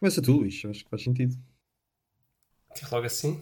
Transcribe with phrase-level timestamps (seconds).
[0.00, 1.36] Começa tu, Luís, acho que faz sentido.
[2.90, 3.38] Logo assim?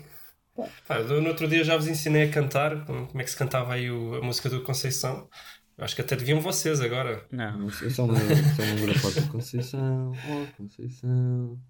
[0.89, 3.89] Pá, no outro dia já vos ensinei a cantar, como é que se cantava aí
[3.89, 5.29] o, a música do Conceição.
[5.77, 7.25] Eu acho que até deviam vocês agora.
[7.31, 7.69] Não.
[7.81, 11.61] Eu só me me lembro da parte Conceição, oh Conceição.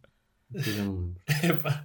[0.55, 1.21] Eu já não lembro.
[1.45, 1.85] Epá.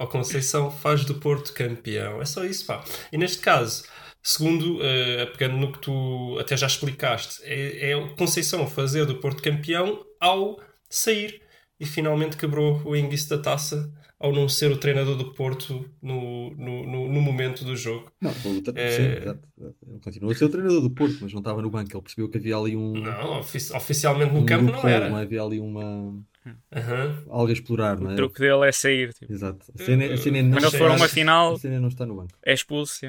[0.00, 2.22] O Conceição faz do Porto campeão.
[2.22, 2.82] É só isso, pá.
[3.12, 3.84] E neste caso,
[4.22, 9.20] segundo, uh, pegando no que tu até já explicaste, é, é o Conceição fazer do
[9.20, 11.43] Porto campeão ao sair.
[11.84, 16.48] E finalmente quebrou o enguiço da taça ao não ser o treinador do Porto no,
[16.54, 18.10] no, no, no momento do jogo.
[18.18, 18.90] Não, o, é...
[18.90, 19.48] sim, exato.
[19.86, 21.94] Ele continua a ser o treinador do Porto, mas não estava no banco.
[21.94, 22.94] Ele percebeu que havia ali um.
[22.94, 25.10] Não, ofici oficialmente no um campo não era.
[25.10, 25.84] Não havia ali uma.
[25.84, 27.24] Uhum.
[27.28, 28.14] Algo a explorar, o não é?
[28.14, 29.12] O truque dele é sair.
[29.12, 29.30] Tipo.
[29.30, 29.70] Exato.
[29.78, 32.06] A cena, a cena não, Quando ele for a uma final, a cena não está
[32.06, 32.32] no banco.
[32.42, 33.04] É expulso.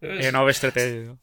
[0.00, 1.14] É a nova estratégia.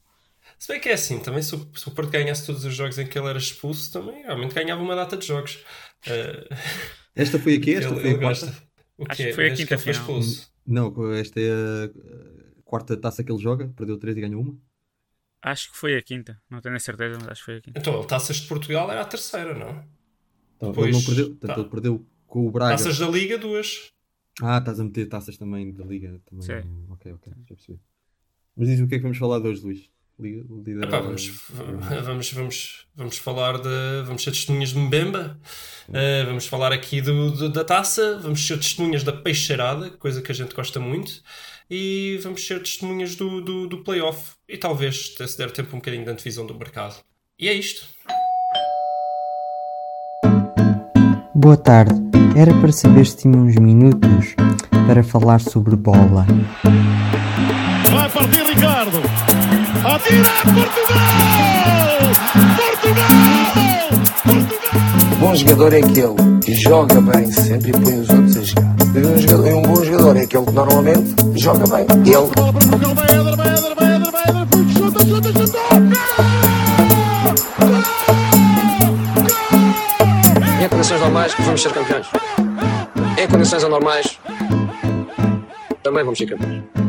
[0.60, 2.98] Se bem que é assim, também se o, se o Porto ganhasse todos os jogos
[2.98, 5.64] em que ele era expulso, também realmente ganhava uma data de jogos.
[6.06, 6.54] Uh...
[7.16, 7.76] Esta foi aqui?
[7.76, 8.62] Esta ele, foi a quarta?
[8.98, 10.00] O Acho que foi a quinta final.
[10.00, 10.52] Expulso.
[10.66, 14.58] Não, esta é a quarta taça que ele joga, perdeu três e ganhou uma.
[15.40, 17.78] Acho que foi a quinta, não tenho a certeza, mas acho que foi a quinta.
[17.80, 19.82] Então, taças de Portugal era a terceira, não?
[20.56, 21.60] Então, Depois, ele não perdeu, portanto, tá.
[21.62, 22.72] ele perdeu com o Braga.
[22.72, 23.90] Taças da Liga, duas.
[24.42, 26.20] Ah, estás a meter taças também da Liga.
[26.26, 26.44] Também.
[26.44, 26.86] Sim.
[26.90, 27.80] Ok, ok, já percebi.
[28.54, 29.90] Mas diz o que é que vamos falar de hoje, Luís?
[30.82, 31.30] Epá, vamos,
[32.04, 34.02] vamos, vamos, vamos falar de.
[34.04, 35.38] Vamos ser testemunhas de Mbemba,
[35.88, 40.30] uh, vamos falar aqui do, do, da taça, vamos ser testemunhas da peixeirada, coisa que
[40.30, 41.22] a gente gosta muito,
[41.70, 46.04] e vamos ser testemunhas do, do, do playoff e talvez, se der tempo, um bocadinho
[46.04, 46.96] da divisão do mercado.
[47.38, 47.86] E é isto.
[51.34, 51.94] Boa tarde.
[52.36, 54.34] Era para saber se tinha uns minutos
[54.86, 56.26] para falar sobre bola.
[57.90, 59.00] Vai partir Ricardo.
[59.90, 61.02] Atira Portugal!
[62.56, 63.08] Portugal!
[64.24, 65.18] Portugal!
[65.18, 68.76] Bom jogador é aquele que joga bem sempre e põe os outros a jogar.
[68.94, 71.86] Um, jogador, um bom jogador é aquele que normalmente joga bem.
[72.06, 72.30] Ele.
[72.60, 73.48] Portugal vai
[74.68, 75.58] chuta, chuta, chuta!
[80.64, 82.06] Em condições normais vamos ser campeões.
[83.18, 84.20] Em condições anormais
[85.82, 86.79] também vamos ser campeões.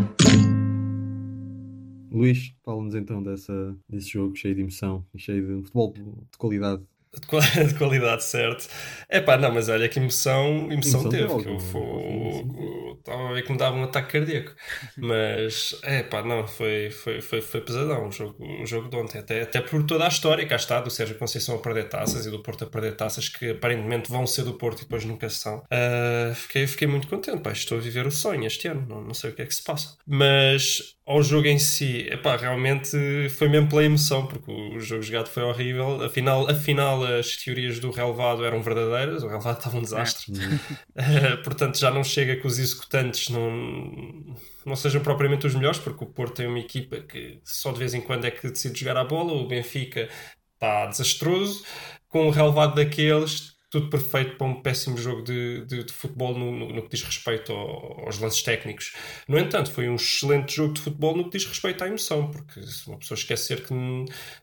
[2.22, 6.84] Luís, fala-nos então dessa, desse jogo cheio de emoção e cheio de futebol de qualidade.
[7.14, 7.28] De
[7.78, 8.70] qualidade, certo.
[9.10, 11.44] É pá, não, mas olha que emoção, emoção, emoção teve.
[11.44, 14.56] Que eu estava a ver que me dava um ataque cardíaco.
[14.96, 19.20] Mas é pá, não, foi, foi, foi, foi pesadão o jogo, o jogo de ontem.
[19.20, 22.32] Até, até por toda a história, cá está, do Sérgio Conceição a perder taças e
[22.32, 25.58] do Porto a perder taças que aparentemente vão ser do Porto e depois nunca são.
[25.60, 29.14] Uh, fiquei, fiquei muito contente, pá, estou a viver o sonho este ano, não, não
[29.14, 29.98] sei o que é que se passa.
[30.08, 32.98] Mas ao jogo em si, epá, realmente
[33.38, 36.02] foi mesmo pela emoção, porque o jogo jogado foi horrível.
[36.04, 40.32] Afinal, afinal as teorias do relevado eram verdadeiras, o relevado estava um desastre.
[40.32, 46.04] uh, portanto, já não chega que os executantes não, não sejam propriamente os melhores, porque
[46.06, 48.96] o Porto tem uma equipa que só de vez em quando é que decide jogar
[48.96, 50.08] a bola, o Benfica
[50.54, 51.66] está desastroso.
[52.08, 56.52] Com o relevado daqueles, tudo perfeito para um péssimo jogo de, de, de futebol no,
[56.52, 58.94] no, no, que diz respeito ao, aos lances técnicos.
[59.30, 62.62] No entanto, foi um excelente jogo de futebol no que diz respeito à emoção, porque
[62.62, 63.74] se uma pessoa esquecer que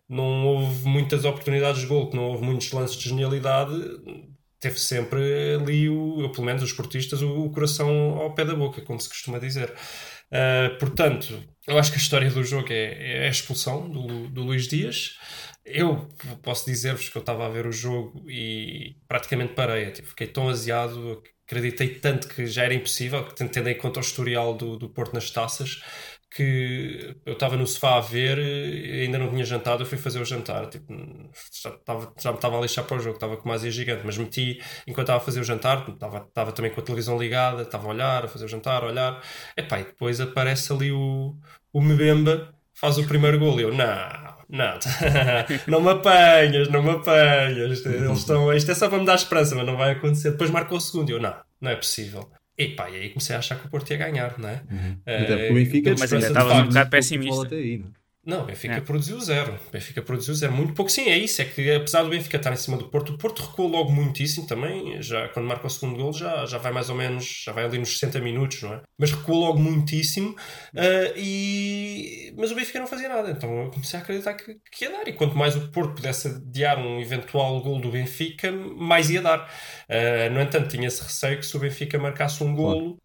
[0.08, 3.74] não, houve muitas oportunidades de gol, que não houve muitos lances de genialidade,
[4.58, 5.20] teve sempre
[5.60, 9.10] ali, o, pelo menos os esportistas, o, o coração ao pé da boca, como se
[9.10, 9.74] costuma dizer.
[10.30, 14.42] Uh, portanto, eu acho que a história do jogo é, é a expulsão do, do
[14.42, 15.18] Luís Dias
[15.68, 16.08] eu
[16.42, 19.90] posso dizer-vos que eu estava a ver o jogo e praticamente parei.
[19.90, 24.54] Tipo, fiquei tão aziado, acreditei tanto que já era impossível, tendo em conta o historial
[24.54, 25.82] do, do Porto nas taças,
[26.30, 30.20] que eu estava no sofá a ver e ainda não tinha jantado, eu fui fazer
[30.20, 30.68] o jantar.
[30.68, 30.92] Tipo,
[31.62, 34.02] já, estava, já me estava a lixar para o jogo, estava com uma azia gigante,
[34.04, 37.62] mas meti enquanto estava a fazer o jantar, estava, estava também com a televisão ligada,
[37.62, 39.22] estava a olhar, a fazer o jantar, a olhar.
[39.56, 41.36] Epá, e depois aparece ali o,
[41.72, 44.78] o Mbemba, faz o primeiro gol e eu, não não,
[45.69, 47.84] não me apanhas, não me apanhas.
[47.84, 50.31] Eles estão, isto é só para me dar esperança, mas não vai acontecer.
[50.31, 52.31] Depois marcou o segundo e eu, não, não é possível.
[52.56, 54.62] E pá, e aí comecei a achar que o Porto ia ganhar, não é?
[54.70, 54.96] Uhum.
[55.06, 57.46] Uh, o Benfica, mas ainda estava um bocado pessimista.
[57.46, 57.84] Até aí,
[58.25, 58.43] não?
[58.43, 58.81] O Benfica é.
[58.81, 59.59] produziu zero.
[59.69, 60.53] O Benfica produziu zero.
[60.53, 60.91] Muito pouco.
[60.91, 61.41] Sim, é isso.
[61.41, 64.47] É que apesar do Benfica estar em cima do Porto, o Porto recuou logo muitíssimo
[64.47, 65.00] também.
[65.00, 67.79] Já, quando marca o segundo gol, já, já vai mais ou menos, já vai ali
[67.79, 68.82] nos 60 minutos, não é?
[68.99, 70.31] Mas recuou logo muitíssimo.
[70.75, 72.35] Uh, e...
[72.37, 73.31] Mas o Benfica não fazia nada.
[73.31, 75.09] Então eu comecei a acreditar que, que ia dar.
[75.09, 79.50] E quanto mais o Porto pudesse adiar um eventual gol do Benfica, mais ia dar.
[79.88, 82.99] Uh, no entanto, tinha esse receio que se o Benfica marcasse um golo.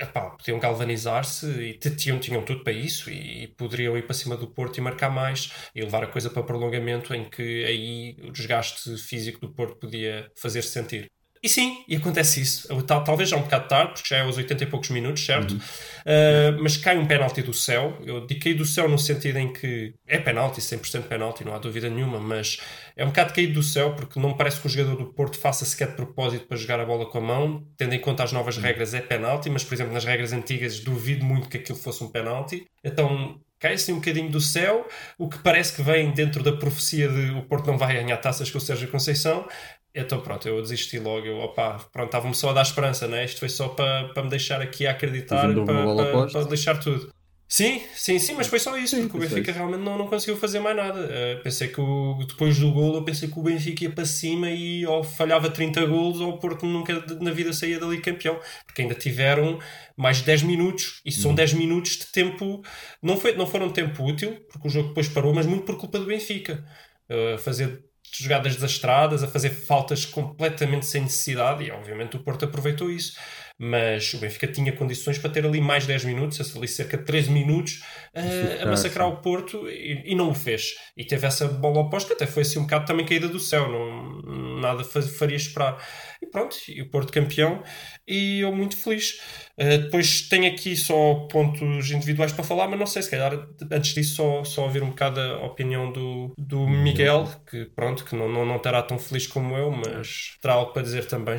[0.00, 4.36] Epá, podiam galvanizar-se e tinham, tinham tudo para isso e, e poderiam ir para cima
[4.36, 8.32] do Porto e marcar mais e levar a coisa para prolongamento em que aí o
[8.32, 11.10] desgaste físico do Porto podia fazer-se sentir.
[11.42, 12.68] E sim, e acontece isso.
[12.82, 15.52] Talvez já um bocado tarde, porque já é aos 80 e poucos minutos, certo?
[15.52, 15.58] Uhum.
[15.58, 17.96] Uh, mas cai um penalti do céu.
[18.04, 21.58] Eu digo cair do céu no sentido em que é penalti, 100% penalti, não há
[21.58, 22.58] dúvida nenhuma, mas
[22.94, 25.64] é um bocado caído do céu porque não parece que o jogador do Porto faça
[25.64, 27.66] sequer de propósito para jogar a bola com a mão.
[27.74, 28.62] Tendo em conta as novas uhum.
[28.62, 32.08] regras, é penalti, mas por exemplo, nas regras antigas duvido muito que aquilo fosse um
[32.08, 32.66] penalti.
[32.84, 34.88] Então cai assim um bocadinho do céu,
[35.18, 38.50] o que parece que vem dentro da profecia de o Porto não vai ganhar taças
[38.50, 39.46] com o Sérgio Conceição,
[39.94, 41.26] então pronto, eu desisti logo.
[41.26, 43.24] Eu, opa, pronto, estava-me só a dar esperança, né?
[43.24, 47.10] Isto foi só para, para me deixar aqui a acreditar, para, para, para, deixar tudo.
[47.52, 50.36] Sim, sim, sim, mas foi só isso, sim, porque o Benfica realmente não, não conseguiu
[50.36, 51.00] fazer mais nada.
[51.00, 54.48] Uh, pensei que o, depois do golo, eu pensei que o Benfica ia para cima
[54.48, 58.82] e ou falhava 30 golos ou o Porto nunca na vida saía dali campeão, porque
[58.82, 59.58] ainda tiveram
[59.96, 61.34] mais de 10 minutos e são uhum.
[61.34, 62.62] 10 minutos de tempo.
[63.02, 65.98] Não, foi, não foram tempo útil, porque o jogo depois parou, mas muito por culpa
[65.98, 66.64] do Benfica.
[67.10, 72.90] Uh, fazer jogadas desastradas, a fazer faltas completamente sem necessidade, e obviamente o Porto aproveitou
[72.90, 73.16] isso.
[73.62, 77.30] Mas o Benfica tinha condições para ter ali mais 10 minutos, ali cerca de 13
[77.30, 77.82] minutos,
[78.16, 80.76] uh, a massacrar o Porto e, e, não o fez.
[80.96, 84.60] E teve essa bola oposta, até foi assim um bocado também caída do céu, não,
[84.62, 85.76] nada faria esperar.
[86.22, 87.62] E pronto, e o Porto campeão,
[88.08, 89.20] e eu muito feliz.
[89.58, 93.92] Uh, depois tenho aqui só pontos individuais para falar, mas não sei, se calhar antes
[93.92, 98.26] disso só, só ouvir um bocado a opinião do, do Miguel, que pronto, que não,
[98.26, 101.36] não, não estará tão feliz como eu, mas terá algo para dizer também.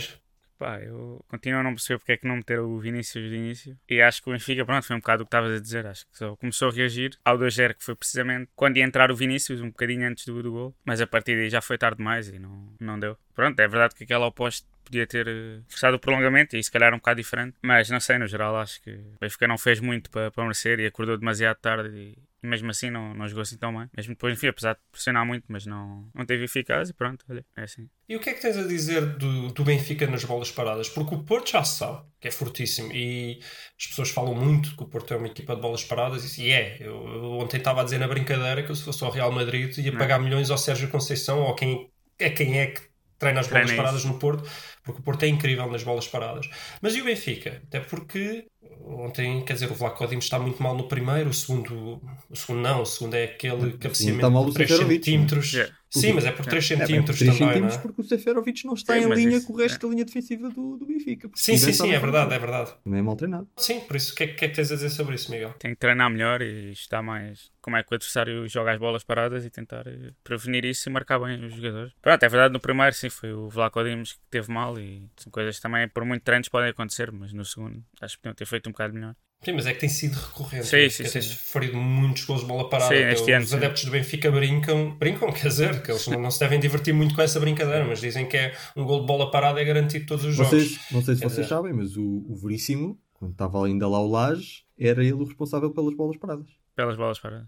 [0.61, 3.75] Pá, eu continuo a não perceber porque é que não meteram o Vinícius de início.
[3.89, 5.87] E acho que o Benfica, pronto, foi um bocado o que estavas a dizer.
[5.87, 9.15] Acho que só começou a reagir ao 2-0, que foi precisamente quando ia entrar o
[9.15, 10.75] Vinícius, um bocadinho antes do, do gol.
[10.85, 13.17] Mas a partir daí já foi tarde demais e não, não deu.
[13.33, 16.93] Pronto, é verdade que aquela oposta podia ter eh, forçado o prolongamento e se calhar
[16.93, 17.57] um bocado diferente.
[17.59, 20.79] Mas não sei, no geral, acho que o Benfica não fez muito para, para merecer
[20.79, 23.87] e acordou demasiado tarde e, e mesmo assim não, não jogou assim tão bem.
[23.95, 27.45] Mesmo depois, enfim, apesar de pressionar muito, mas não, não teve eficaz e pronto, olha,
[27.55, 27.87] é assim.
[28.09, 30.89] E o que é que tens a dizer do, do Benfica nas bolas paradas?
[30.89, 33.39] Porque o Porto já sabe que é fortíssimo e
[33.79, 36.77] as pessoas falam muito que o Porto é uma equipa de bolas paradas e é.
[36.79, 39.91] Eu, eu ontem estava a dizer na brincadeira que se fosse ao Real Madrid ia
[39.91, 39.99] não.
[39.99, 42.81] pagar milhões ao Sérgio Conceição ou quem é quem é que
[43.21, 44.11] treina as bolas treina paradas isso.
[44.11, 44.49] no Porto,
[44.83, 46.49] porque o Porto é incrível nas bolas paradas.
[46.81, 47.61] Mas e o Benfica?
[47.67, 48.45] Até porque
[48.83, 52.61] ontem, quer dizer, o Vlaco Dimos está muito mal no primeiro, o segundo, o segundo
[52.61, 55.53] não, o segundo é aquele cabeceamento de 3 centímetros.
[55.53, 55.75] Yeah.
[55.91, 57.77] Sim, mas é por 3 centímetros é, é também, não é?
[57.77, 59.79] porque o Seferovic não está sim, em linha isso, com o resto é.
[59.79, 61.29] da linha defensiva do, do Benfica.
[61.35, 62.71] Sim, sim, sim, é verdade, é verdade.
[62.85, 63.47] Não é mal treinado.
[63.57, 65.53] Sim, por isso, o que, é, que é que tens a dizer sobre isso, Miguel?
[65.59, 69.03] Tem que treinar melhor e estar mais como é que o adversário joga as bolas
[69.03, 71.93] paradas e tentar eh, prevenir isso e marcar bem os jogadores.
[72.01, 75.31] Pronto, é verdade, no primeiro sim, foi o Vlaco Dimos que teve mal e são
[75.31, 78.45] coisas que também por muito treinos podem acontecer, mas no segundo acho que podiam ter
[78.45, 79.15] feito um bocado melhor.
[79.43, 80.67] Sim, mas é que tem sido recorrente.
[80.67, 81.11] Sim, sim, sim.
[81.11, 82.93] Tens ferido muitos gols de bola parada.
[82.93, 86.29] Sim, este ano, Os adeptos do Benfica brincam, brincam, quer dizer, que eles não, não,
[86.29, 89.31] se devem divertir muito com essa brincadeira, mas dizem que é um gol de bola
[89.31, 90.91] parada é garantido todos os vocês, jogos.
[90.91, 91.55] Não sei se quer vocês dizer...
[91.55, 95.71] sabem, mas o, o Veríssimo, quando estava ainda lá o Laje, era ele o responsável
[95.71, 96.47] pelas bolas paradas.
[96.75, 97.47] Pelas bolas paradas.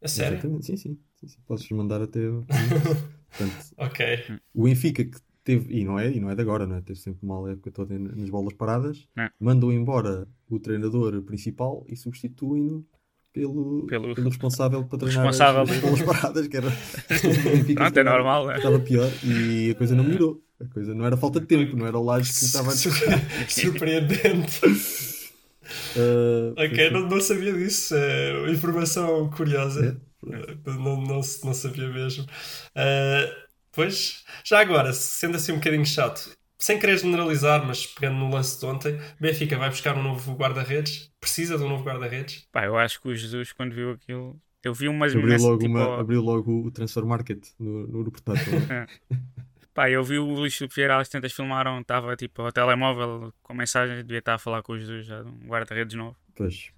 [0.00, 0.34] A sério?
[0.34, 0.98] Exatamente, sim, sim.
[1.16, 1.38] sim, sim.
[1.44, 2.20] Podes mandar até.
[3.30, 4.38] Portanto, ok.
[4.54, 6.80] O Benfica que teve, e não é, e não é de agora, não é?
[6.80, 9.28] Teve sempre uma época toda nas bolas paradas, não.
[9.40, 12.84] mandam embora o treinador principal e substituem-no
[13.32, 16.68] pelo, pelo, pelo, responsável para treinar responsável as, bolas paradas, que era
[17.74, 18.56] Pronto, é normal, né?
[18.56, 20.42] estava pior e a coisa não melhorou.
[20.60, 22.74] A coisa não era falta de tempo, não era o Laje que estava a
[23.48, 24.60] Surpreendente.
[25.96, 27.94] Uh, ok, não, não, sabia disso.
[27.96, 29.98] É informação curiosa.
[30.24, 30.70] É.
[30.70, 32.24] Não, não, não, sabia mesmo.
[32.24, 38.30] Uh, Pois, já agora, sendo assim um bocadinho chato, sem querer generalizar, mas pegando no
[38.30, 41.10] lance de ontem, Benfica vai buscar um novo guarda-redes?
[41.18, 42.46] Precisa de um novo guarda-redes?
[42.52, 45.70] Pá, eu acho que o Jesus, quando viu aquilo, eu vi umas abriu logo, tipo...
[45.72, 48.52] uma, abriu logo o transfer market no, no portátil.
[48.70, 48.86] É?
[49.74, 53.96] Pá, eu vi o Luís Vieira às tantas filmaram, estava tipo ao telemóvel com mensagem,
[54.04, 56.14] devia estar a falar com o Jesus já, um guarda-redes novo.
[56.34, 56.70] Pois.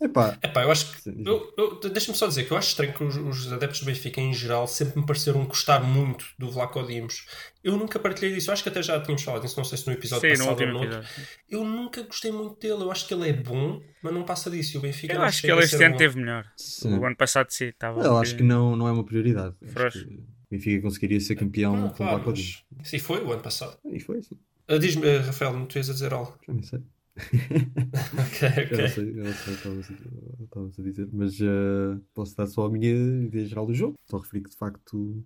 [0.00, 0.36] Epá.
[0.42, 1.10] Epá, eu acho que.
[1.24, 4.20] Eu, eu, Deixa-me só dizer que eu acho estranho que os, os, adeptos do Benfica
[4.20, 7.26] em geral sempre me pareceram gostar muito do Vlaco Dimos.
[7.62, 8.50] Eu nunca partilhei disso.
[8.50, 9.56] Eu acho que até já tínhamos falado disso.
[9.56, 11.00] Não sei se no episódio Sim, passado ou no outro.
[11.48, 12.82] Eu nunca gostei muito dele.
[12.82, 14.76] Eu acho que ele é bom, mas não passa disso.
[14.76, 16.50] E o Benfica eu acho que ele este ano teve melhor.
[16.56, 16.98] Sim.
[16.98, 18.00] O ano passado sim estava.
[18.02, 19.54] Eu acho que não, não é uma prioridade.
[19.60, 22.64] O Benfica conseguiria ser campeão não, com o Vlaco Dimos.
[22.82, 23.78] Sim, foi o ano passado.
[23.84, 24.36] E foi, sim.
[24.68, 26.38] Uh, Diz-me, uh, Rafael, não tu ias a dizer algo?
[26.46, 26.80] Já nem sei.
[27.16, 28.68] Ok, ok.
[28.70, 32.46] Eu não sei, eu não sei o que estavas a dizer, mas uh, posso dar
[32.46, 33.94] só a minha ideia geral do jogo.
[34.04, 35.24] Só referi que de facto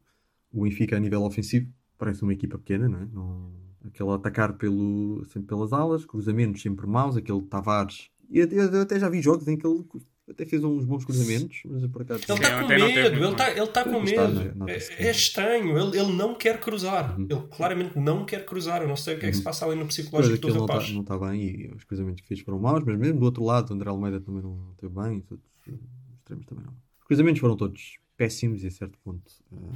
[0.52, 3.06] o Benfica a nível ofensivo parece uma equipa pequena, não é?
[3.06, 3.52] Não,
[3.84, 8.10] aquele atacar pelo, sempre pelas alas, cruzamentos sempre maus, aquele Tavares.
[8.28, 9.84] E eu, eu, até já vi jogos em que ele
[10.28, 12.24] até fez uns bons cruzamentos, mas por acaso.
[12.28, 14.68] Ele está com medo, ele está ele tá com medo.
[14.68, 17.18] É, é, estranho, ele, ele não quer cruzar.
[17.18, 17.28] Uhum.
[17.30, 18.82] Ele claramente não quer cruzar.
[18.82, 19.44] Eu não sei o que é que se uhum.
[19.44, 20.90] passa ali no psicológico do rapaz.
[20.90, 23.44] Não está tá bem e os cruzamentos que fez foram maus, mas mesmo do outro
[23.44, 25.38] lado, o André Almeida também não esteve bem, os
[26.18, 26.72] extremos também não.
[27.00, 29.30] Os cruzamentos foram todos péssimos e a certo ponto.
[29.52, 29.72] Uh,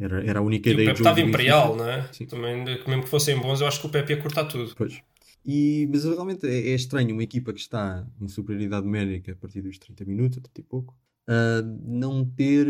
[0.00, 0.88] era, era a única e ideia.
[0.88, 2.08] O Pepe estava imperial, não é?
[2.12, 2.26] Sim.
[2.26, 4.74] Também, mesmo que fossem bons, eu acho que o Pepe ia cortar tudo.
[4.74, 5.00] Pois.
[5.44, 9.62] E, mas realmente é, é, estranho uma equipa que está em superioridade numérica a partir
[9.62, 10.96] dos 30 minutos, a 30 e pouco,
[11.28, 12.66] uh, não ter.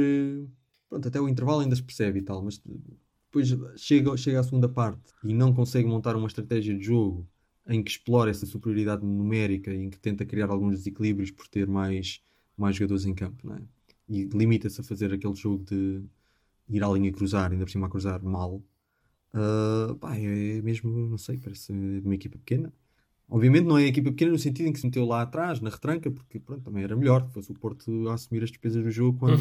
[0.88, 2.60] Pronto, até o intervalo ainda se percebe e tal, mas
[3.26, 7.28] depois chega, chega à segunda parte e não consegue montar uma estratégia de jogo
[7.68, 11.68] em que explora essa superioridade numérica e em que tenta criar alguns desequilíbrios por ter
[11.68, 12.20] mais,
[12.56, 13.62] mais jogadores em campo, é?
[14.08, 16.02] E limita-se a fazer aquele jogo de
[16.68, 18.60] ir à linha cruzar, ainda por cima a cruzar mal,
[19.32, 22.72] Uh, pá, é mesmo, não sei, parece uma equipa pequena.
[23.28, 26.10] Obviamente não é equipa pequena no sentido em que se meteu lá atrás, na retranca,
[26.10, 29.18] porque pronto, também era melhor que fosse o Porto a assumir as despesas do jogo,
[29.20, 29.38] quando,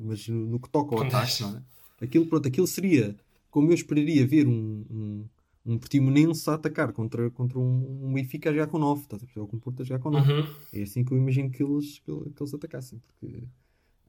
[0.00, 1.62] mas no, no, que toca ao ataque, não é?
[2.00, 3.16] Aquilo, pronto, aquilo seria
[3.50, 5.24] como eu esperaria ver um, um,
[5.64, 9.26] um Portimonense a atacar contra, contra um, um Benfica a jogar com 9, estás a
[9.26, 9.40] perceber?
[9.40, 10.32] Ou com um Porto a jogar com 9.
[10.32, 10.46] Uhum.
[10.72, 13.44] É assim que eu imagino que eles, que, que eles atacassem, porque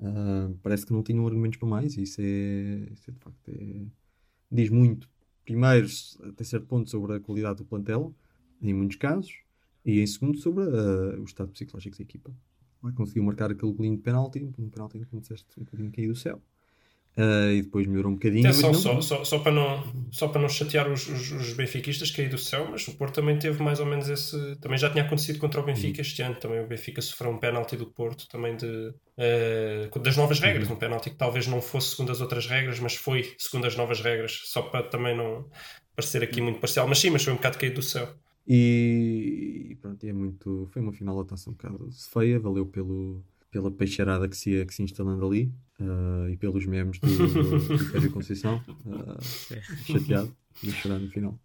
[0.01, 3.47] uh, parece que não tinham argumentos para mais e isso é, isso é de facto
[3.47, 3.85] é,
[4.51, 5.07] diz muito
[5.49, 5.87] primeiro,
[6.29, 8.13] até certo ponto, sobre a qualidade do plantel,
[8.61, 9.33] em muitos casos,
[9.83, 12.31] e em segundo, sobre uh, o estado psicológico da equipa.
[12.95, 16.39] Conseguiu marcar aquele golinho de penalti, um penalti, como disseste, um bocadinho caído do céu.
[17.19, 18.47] Uh, e depois melhorou um bocadinho.
[18.47, 18.79] Atenção, não...
[18.79, 22.37] só, só, só, para não, só para não chatear os, os, os benfiquistas cair do
[22.37, 24.55] céu, mas o Porto também teve mais ou menos esse.
[24.61, 26.35] Também já tinha acontecido contra o Benfica este ano.
[26.35, 30.71] Também o Benfica sofreu um penalti do Porto, também de, uh, das novas regras.
[30.71, 33.99] Um penalti que talvez não fosse segundo as outras regras, mas foi segundo as novas
[33.99, 35.45] regras, só para também não
[35.93, 36.87] parecer aqui muito parcial.
[36.87, 38.07] Mas sim, mas foi um bocado caído do céu.
[38.47, 40.69] E, e pronto, é muito.
[40.71, 43.21] Foi uma final da taça um bocado feia, valeu pelo
[43.51, 48.01] pela peixeirada que se ia que se instalando ali uh, e pelos memes do, do,
[48.01, 48.63] do Conceição.
[48.85, 49.21] Uh,
[49.85, 51.39] chateado, ia chorar no final.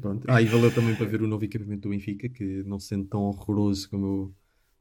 [0.00, 0.24] Pronto.
[0.28, 3.22] Ah, e valeu também para ver o novo equipamento do Benfica, que não sendo tão
[3.22, 4.34] horroroso como eu,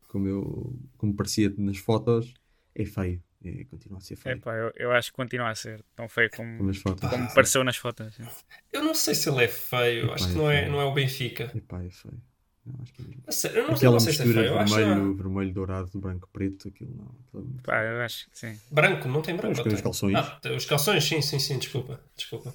[0.07, 2.33] como eu como parecia nas fotos,
[2.73, 3.23] é feio.
[3.43, 4.37] É, continua a ser feio.
[4.37, 7.77] Epá, eu, eu acho que continua a ser tão feio como, como, como pareceu nas
[7.77, 8.17] fotos.
[8.73, 10.85] Eu não sei se ele é feio, Epá, acho que é não, é, não é
[10.85, 11.51] o Benfica.
[11.55, 12.19] Epá, é feio.
[12.65, 14.53] Não, acho que é sério, eu não, Aquela não sei mistura se é feio.
[14.67, 15.13] vermelho, acho...
[15.15, 17.15] vermelho, dourado, branco, preto, aquilo não.
[17.27, 18.59] Aquilo é Pá, eu acho que sim.
[18.71, 19.67] Branco, não tem branco.
[19.67, 20.15] Os calções.
[20.15, 21.99] Ah, os calções, sim, sim, sim, desculpa.
[22.15, 22.53] Desculpa.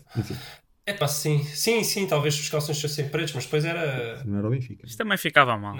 [0.87, 4.25] É pá, sim, sim, sim, talvez os calções fossem pretos, mas depois era.
[4.25, 4.85] Não era o Benfica.
[4.87, 5.76] Isto também ficava mal.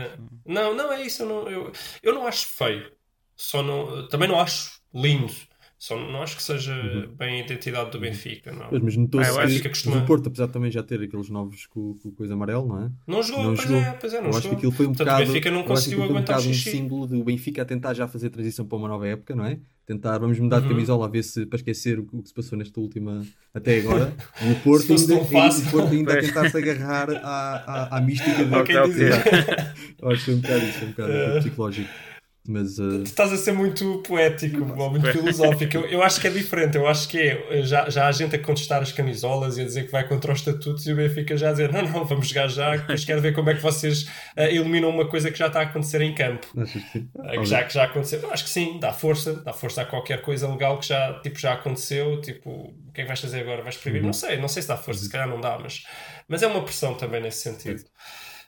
[0.46, 1.22] Não, não, é isso.
[1.22, 1.72] Eu não, eu,
[2.02, 2.92] eu não acho feio.
[3.37, 5.32] Só não, também não acho lindo.
[5.80, 7.08] Só não acho que seja uhum.
[7.16, 7.99] bem a identidade do.
[7.99, 8.52] Benfica.
[8.52, 8.68] Não.
[8.70, 11.64] Mas, mas notou-se ah, que, que o Porto, apesar de também já ter aqueles novos
[11.64, 12.90] com, com coisa amarelo, não é?
[13.06, 13.82] Não jogou, não pois, jogou.
[13.82, 14.38] É, pois é, não eu jogou.
[14.38, 17.06] acho que aquilo foi um Portanto, bocado, o Benfica não conseguiu aguentar um, um símbolo
[17.06, 19.58] do Benfica a tentar já fazer transição para uma nova época, não é?
[19.87, 20.62] Tentar, vamos mudar uhum.
[20.64, 23.78] de camisola a ver se para esquecer o, o que se passou nesta última até
[23.78, 24.12] agora.
[24.46, 28.44] E o Porto ainda, o Porto ainda a tentar se agarrar à, à, à mística
[28.44, 31.38] do okay, Acho que foi um bocado isso, um bocado uh...
[31.38, 32.10] psicológico.
[32.50, 33.04] Mas, uh...
[33.04, 35.76] Estás a ser muito poético, muito filosófico.
[35.76, 36.76] Eu, eu, acho que é diferente.
[36.76, 39.87] Eu acho que é já, já há gente a contestar as camisolas e a dizer
[39.87, 42.49] que vai contra os estatutos e o Benfica já a dizer: não, não, vamos jogar
[42.49, 44.02] já, depois quero ver como é que vocês
[44.37, 46.49] uh, eliminam uma coisa que já está a acontecer em campo.
[46.52, 48.19] Que, uh, que já, que já aconteceu.
[48.19, 51.38] Eu acho que sim, dá força, dá força a qualquer coisa legal que já, tipo,
[51.38, 52.21] já aconteceu.
[52.21, 53.62] Tipo, o que é que vais fazer agora?
[53.62, 54.00] Vais proibir?
[54.00, 54.07] Uhum.
[54.07, 55.85] Não sei, não sei se dá força, se calhar não dá, mas,
[56.26, 57.85] mas é uma pressão também nesse sentido.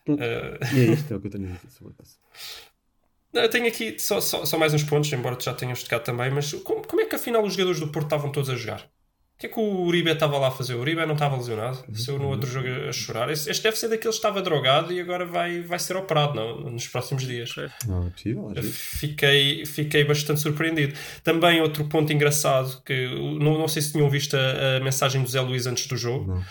[0.09, 2.19] E é isto, é o que eu tenho a dizer sobre isso.
[3.33, 6.31] Eu tenho aqui só, só, só, mais uns pontos, embora tu já tenhas tocado também,
[6.31, 8.81] mas como, como, é que afinal os jogadores do Porto estavam todos a jogar?
[8.81, 10.75] O que é que o Uribe estava lá a fazer?
[10.75, 11.95] O Uribe não estava lesionado, uhum.
[11.95, 13.29] saiu no outro jogo a chorar.
[13.31, 16.71] Este, este deve ser daqueles que estava drogado e agora vai, vai ser operado não,
[16.71, 17.53] nos próximos dias.
[17.89, 18.53] Não é possível.
[18.63, 20.95] Fiquei, fiquei bastante surpreendido.
[21.25, 23.09] Também outro ponto engraçado, que
[23.41, 26.35] não, não sei se tinham visto a, a mensagem do Zé Luís antes do jogo.
[26.35, 26.43] Não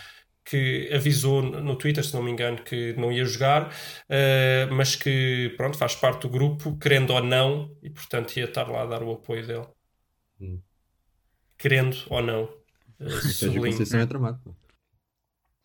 [0.52, 5.54] que avisou no Twitter, se não me engano, que não ia jogar, uh, mas que
[5.56, 9.02] pronto, faz parte do grupo, querendo ou não, e portanto ia estar lá a dar
[9.02, 9.68] o apoio dele.
[10.42, 10.60] Hum.
[11.58, 12.50] Querendo ou não.
[13.00, 13.78] Uh, sublinho.
[13.78, 14.61] A é.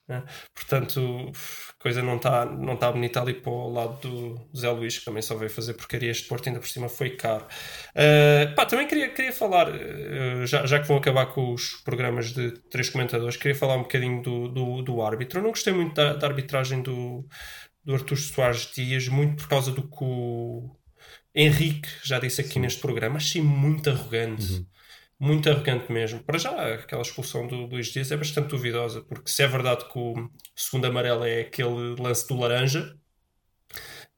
[0.09, 0.23] É.
[0.55, 1.33] Portanto,
[1.81, 5.21] coisa não está não tá bonita ali para o lado do Zé Luís, que também
[5.21, 6.11] só veio fazer porcaria.
[6.11, 7.45] Este Porto ainda por cima foi caro.
[7.91, 12.33] Uh, pá, também queria, queria falar, uh, já, já que vão acabar com os programas
[12.33, 15.41] de três comentadores, queria falar um bocadinho do, do, do árbitro.
[15.41, 17.27] Eu não gostei muito da, da arbitragem do,
[17.85, 20.71] do Artur Soares Dias, muito por causa do que o
[21.35, 22.61] Henrique já disse aqui Sim.
[22.61, 23.17] neste programa.
[23.17, 24.53] Achei muito arrogante.
[24.53, 24.76] Uhum
[25.19, 26.23] muito arrogante mesmo.
[26.23, 29.99] Para já, aquela expulsão do Luís Dias é bastante duvidosa, porque se é verdade que
[29.99, 32.95] o segundo amarelo é aquele lance do laranja,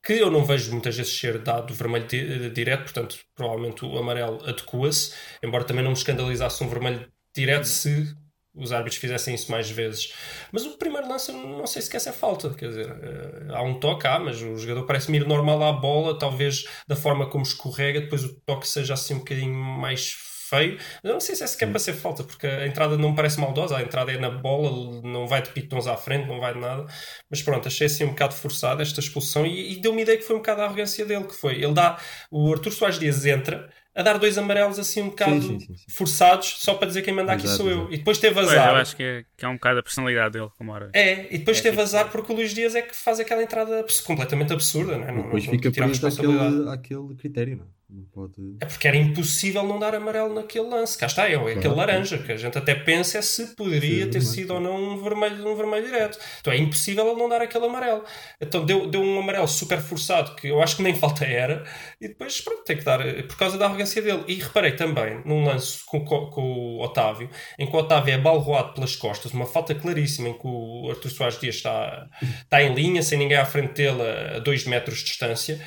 [0.03, 4.43] que eu não vejo muitas vezes ser dado vermelho di direto, portanto, provavelmente o amarelo
[4.45, 8.15] adequa-se, embora também não me escandalizasse um vermelho direto se
[8.55, 10.13] os árbitros fizessem isso mais vezes.
[10.51, 12.51] Mas o primeiro lance, não sei se quer ser falta.
[12.51, 16.19] Quer dizer, uh, há um toque, há, mas o jogador parece-me ir normal à bola,
[16.19, 20.79] talvez da forma como escorrega, depois o toque seja assim um bocadinho mais feio.
[21.03, 23.41] Eu não sei se é sequer para ser falta, porque a entrada não me parece
[23.41, 26.61] maldosa, a entrada é na bola, não vai de pitons à frente, não vai de
[26.61, 26.87] nada.
[27.31, 30.37] Mas pronto, achei assim um bocado forçada esta expulsão e, e deu-me ideia que foi
[30.37, 31.99] um bocado a arrogância dele, que foi, ele dá,
[32.31, 35.85] o Artur Soares Dias entra, a dar dois amarelos assim um bocado sim, sim, sim,
[35.91, 37.93] forçados, só para dizer quem manda aqui sou eu.
[37.93, 38.55] E depois teve azar.
[38.55, 40.89] Pois, eu acho que é, que é um bocado a personalidade dele, como era.
[40.95, 41.83] É, e depois é teve tipo...
[41.83, 45.11] azar porque o Luís Dias é que faz aquela entrada completamente absurda, não é?
[45.11, 47.78] Não, depois não, fica preso àquele, àquele critério, não é?
[48.13, 48.35] Pode...
[48.61, 50.99] É porque era impossível não dar amarelo naquele lance.
[50.99, 51.59] Cá está, é, claro.
[51.59, 54.77] aquele laranja, que a gente até pensa é se poderia Sim, ter sido ou não
[54.77, 56.19] um vermelho, um vermelho direto.
[56.39, 58.05] Então é impossível ele não dar aquele amarelo.
[58.39, 61.65] Então deu, deu um amarelo super forçado, que eu acho que nem falta era,
[61.99, 64.23] e depois pronto, tem que dar, por causa da arrogância dele.
[64.29, 68.75] E reparei também num lance com, com o Otávio, em que o Otávio é balroado
[68.75, 72.07] pelas costas, uma falta claríssima em que o Artur Soares Dias está,
[72.43, 74.03] está em linha, sem ninguém à frente dele
[74.37, 75.59] a 2 metros de distância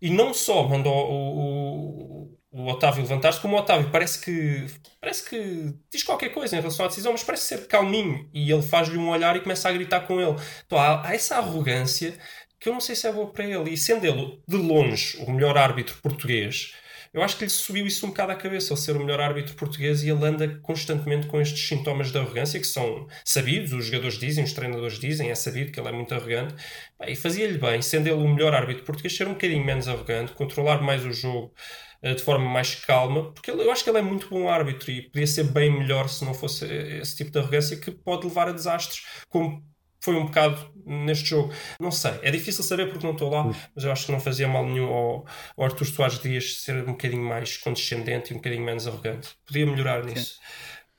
[0.00, 4.66] e não só mandou o, o, o Otávio levantar-se, como o Otávio parece que
[5.00, 8.62] parece que diz qualquer coisa em relação à decisão, mas parece ser calminho e ele
[8.62, 10.36] faz-lhe um olhar e começa a gritar com ele.
[10.66, 12.18] Então há, há essa arrogância
[12.60, 13.70] que eu não sei se é boa para ele.
[13.70, 16.74] E sendo ele de longe o melhor árbitro português,
[17.12, 19.54] eu acho que lhe subiu isso um bocado à cabeça, ele ser o melhor árbitro
[19.54, 24.18] português e ele anda constantemente com estes sintomas de arrogância que são sabidos, os jogadores
[24.18, 26.54] dizem, os treinadores dizem, é sabido que ele é muito arrogante.
[27.06, 30.80] E fazia-lhe bem, sendo ele o melhor árbitro português, ser um bocadinho menos arrogante, controlar
[30.82, 31.52] mais o jogo
[32.02, 35.02] eh, de forma mais calma, porque eu acho que ele é muito bom árbitro e
[35.02, 38.52] podia ser bem melhor se não fosse esse tipo de arrogância que pode levar a
[38.52, 39.64] desastres, como
[40.00, 41.52] foi um bocado neste jogo.
[41.80, 44.48] Não sei, é difícil saber porque não estou lá, mas eu acho que não fazia
[44.48, 45.26] mal nenhum ao,
[45.56, 49.30] ao Artur Soares Dias ser um bocadinho mais condescendente e um bocadinho menos arrogante.
[49.46, 50.34] Podia melhorar nisso.
[50.34, 50.40] Sim.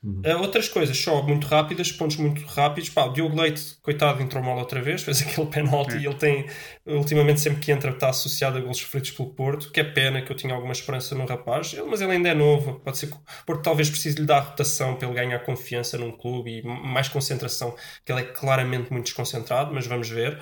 [0.01, 0.21] Uhum.
[0.25, 2.89] Uh, outras coisas, só muito rápidas, pontos muito rápidos.
[2.89, 5.99] Pá, o Diogo Leite, coitado, entrou mal outra vez, fez aquele penalti é.
[5.99, 6.45] e ele tem,
[6.85, 10.31] ultimamente, sempre que entra, está associado a gols sofridos pelo Porto, que é pena que
[10.31, 12.79] eu tinha alguma esperança no rapaz, ele, mas ele ainda é novo.
[12.79, 16.11] Pode ser que o Porto talvez precise lhe dar rotação para ele ganhar confiança num
[16.11, 20.39] clube e mais concentração, que ele é claramente muito desconcentrado, mas vamos ver.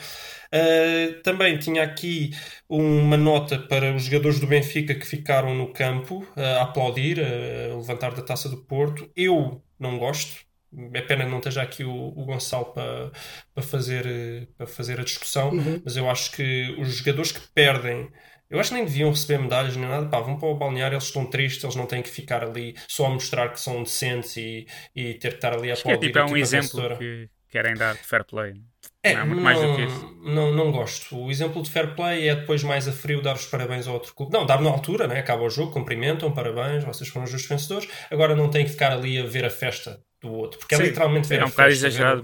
[0.54, 2.32] Uh, também tinha aqui
[2.70, 7.76] uma nota para os jogadores do Benfica que ficaram no campo uh, a aplaudir, a
[7.76, 9.10] levantar da taça do Porto.
[9.16, 10.46] Eu não gosto.
[10.94, 13.12] É pena que não esteja aqui o, o Gonçalo para,
[13.54, 15.82] para, fazer, para fazer a discussão, uhum.
[15.84, 18.10] mas eu acho que os jogadores que perdem
[18.50, 20.08] eu acho que nem deviam receber medalhas nem nada.
[20.08, 23.08] Pá, vão para o balneário, eles estão tristes, eles não têm que ficar ali só
[23.08, 26.06] a mostrar que são decentes e, e ter que estar ali a aplaudir.
[26.06, 28.56] É, tipo, é um exemplo que querem dar de fair play.
[29.04, 31.18] É, não, não, não, não, não gosto.
[31.18, 34.14] O exemplo de fair play é depois mais a frio dar os parabéns ao outro
[34.14, 34.34] clube.
[34.34, 35.20] Não, dar na altura, né?
[35.20, 37.90] acaba o jogo, cumprimentam, parabéns, vocês foram os justos vencedores.
[38.12, 40.84] Agora não tem que ficar ali a ver a festa do outro, porque é Sim,
[40.84, 42.22] é literalmente ver é um bocado exagerado.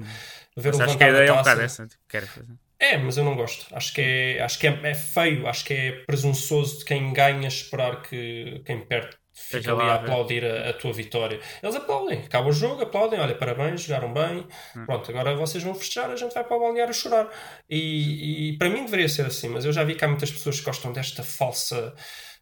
[0.58, 2.54] Ver, ver acho que a ideia é um bocado essa, tipo, quero fazer.
[2.80, 3.66] É, mas eu não gosto.
[3.74, 7.48] Acho que, é, acho que é, é feio, acho que é presunçoso de quem ganha
[7.48, 11.39] esperar que quem perde fica ali a aplaudir a, a, tua vitória.
[11.62, 14.86] Eles aplaudem, acaba o jogo, aplaudem, olha, parabéns, jogaram bem, hum.
[14.86, 17.30] pronto, agora vocês vão festejar, a gente vai para o balneário chorar.
[17.69, 20.60] E, e, para mim deveria ser assim, mas eu já vi que há muitas pessoas
[20.60, 21.93] que gostam desta falsa.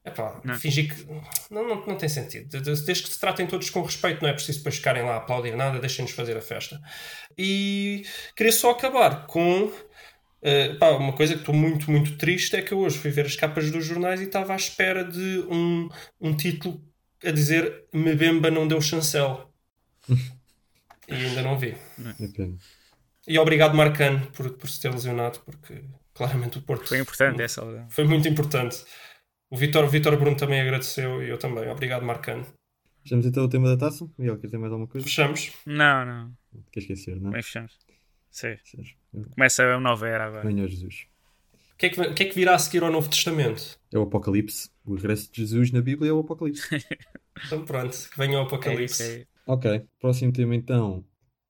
[0.04, 0.56] Epá, não.
[0.56, 1.06] fingir que.
[1.51, 2.60] Não, não, não tem sentido.
[2.60, 5.56] Desde que se tratem todos com respeito, não é preciso depois ficarem lá a aplaudir
[5.56, 6.82] nada, deixem-nos fazer a festa.
[7.38, 8.04] E
[8.36, 9.71] queria só acabar com
[10.41, 13.25] Uh, pá, uma coisa que estou muito, muito triste é que eu hoje fui ver
[13.25, 15.88] as capas dos jornais e estava à espera de um,
[16.19, 16.82] um título
[17.23, 19.54] a dizer Mbemba não deu chancel.
[21.08, 21.75] e ainda não vi.
[21.99, 22.51] É
[23.27, 26.88] e obrigado, Marcano, por, por se ter lesionado, porque claramente o Porto.
[26.88, 28.84] Foi importante essa Foi muito importante.
[29.49, 31.69] O Vitor, Vitor Bruno também agradeceu e eu também.
[31.69, 32.45] Obrigado, Marcano.
[33.04, 34.08] Fechamos então o tema da taça?
[34.17, 35.06] Miguel, quer ter mais alguma coisa?
[35.06, 35.51] Fechamos.
[35.65, 36.34] Não, não.
[36.71, 37.32] Quer esquecer, não?
[37.32, 37.77] Bem, fechamos.
[38.32, 38.56] Sim.
[39.36, 40.48] Começa a nova era agora.
[40.48, 41.08] Venha Jesus.
[41.74, 43.80] O que, é que, o que, é que, virá a seguir ao Novo Testamento?
[43.91, 44.70] É o Apocalipse.
[44.86, 46.67] O regresso de Jesus na Bíblia é o Apocalipse.
[47.46, 49.04] então pronto, que venha o Apocalipse.
[49.04, 51.04] É ok, próximo tema então.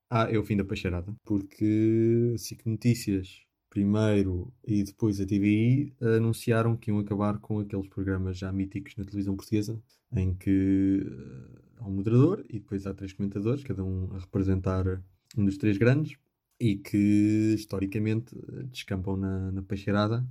[0.10, 1.14] Ah, é o fim da peixeirada.
[1.24, 8.38] Porque SIC Notícias primeiro e depois a TVI anunciaram que iam acabar com aqueles programas
[8.38, 9.82] já míticos na televisão portuguesa
[10.14, 15.02] em que eh, há um moderador e depois há três comentadores, cada um a representar
[15.38, 16.18] um dos três grandes
[16.62, 18.36] e que historicamente
[18.72, 20.24] descampam na, na peixeirada.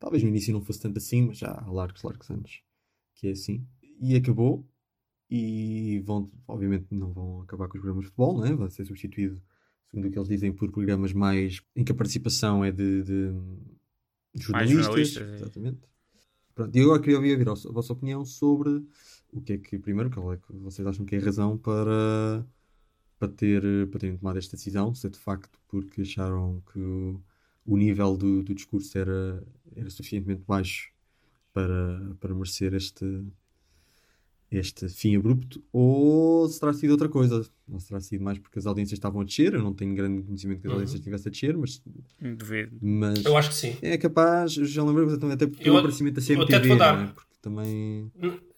[0.00, 2.62] Talvez no início não fosse tanto assim, mas já há largos, largos anos
[3.14, 3.66] que é assim.
[4.00, 4.66] E acabou.
[5.30, 8.54] E vão, obviamente, não vão acabar com os programas de futebol, não é?
[8.54, 9.42] vai ser substituído,
[9.90, 13.32] segundo o que eles dizem, por programas mais em que a participação é de, de
[14.36, 14.84] jornalistas.
[14.86, 15.80] jornalistas exatamente.
[16.54, 18.82] Pronto, e agora queria ouvir a vossa opinião sobre
[19.32, 22.46] o que é que, primeiro, qual é que vocês acham que é a razão para,
[23.18, 27.20] para, ter, para terem tomado esta decisão, se é de facto porque acharam que o,
[27.66, 29.42] o nível do, do discurso era,
[29.74, 30.92] era suficientemente baixo
[31.52, 33.24] para, para merecer este,
[34.50, 37.46] este fim abrupto, ou se terá sido outra coisa.
[37.70, 39.54] Ou se terá sido mais porque as audiências estavam a descer.
[39.54, 40.78] Eu não tenho grande conhecimento que as uhum.
[40.78, 41.82] audiências estivessem a descer, mas.
[42.20, 42.76] Duvido.
[42.80, 43.76] Mas eu acho que sim.
[43.80, 46.98] É capaz, já lembro até porque eu, o aparecimento da CMTV, eu dar...
[46.98, 47.12] Né?
[47.14, 48.10] porque também.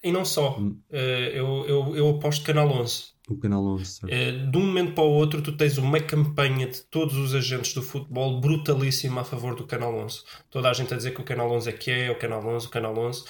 [0.02, 0.58] E não só.
[0.58, 0.78] Hum.
[0.90, 3.16] Uh, eu, eu, eu aposto Canal 11.
[3.28, 4.04] O Canal 11.
[4.04, 7.74] Uh, de um momento para o outro, tu tens uma campanha de todos os agentes
[7.74, 10.22] do futebol brutalíssima a favor do Canal 11.
[10.48, 12.66] Toda a gente a dizer que o Canal 11 é que é, o Canal 11,
[12.66, 13.24] o Canal 11.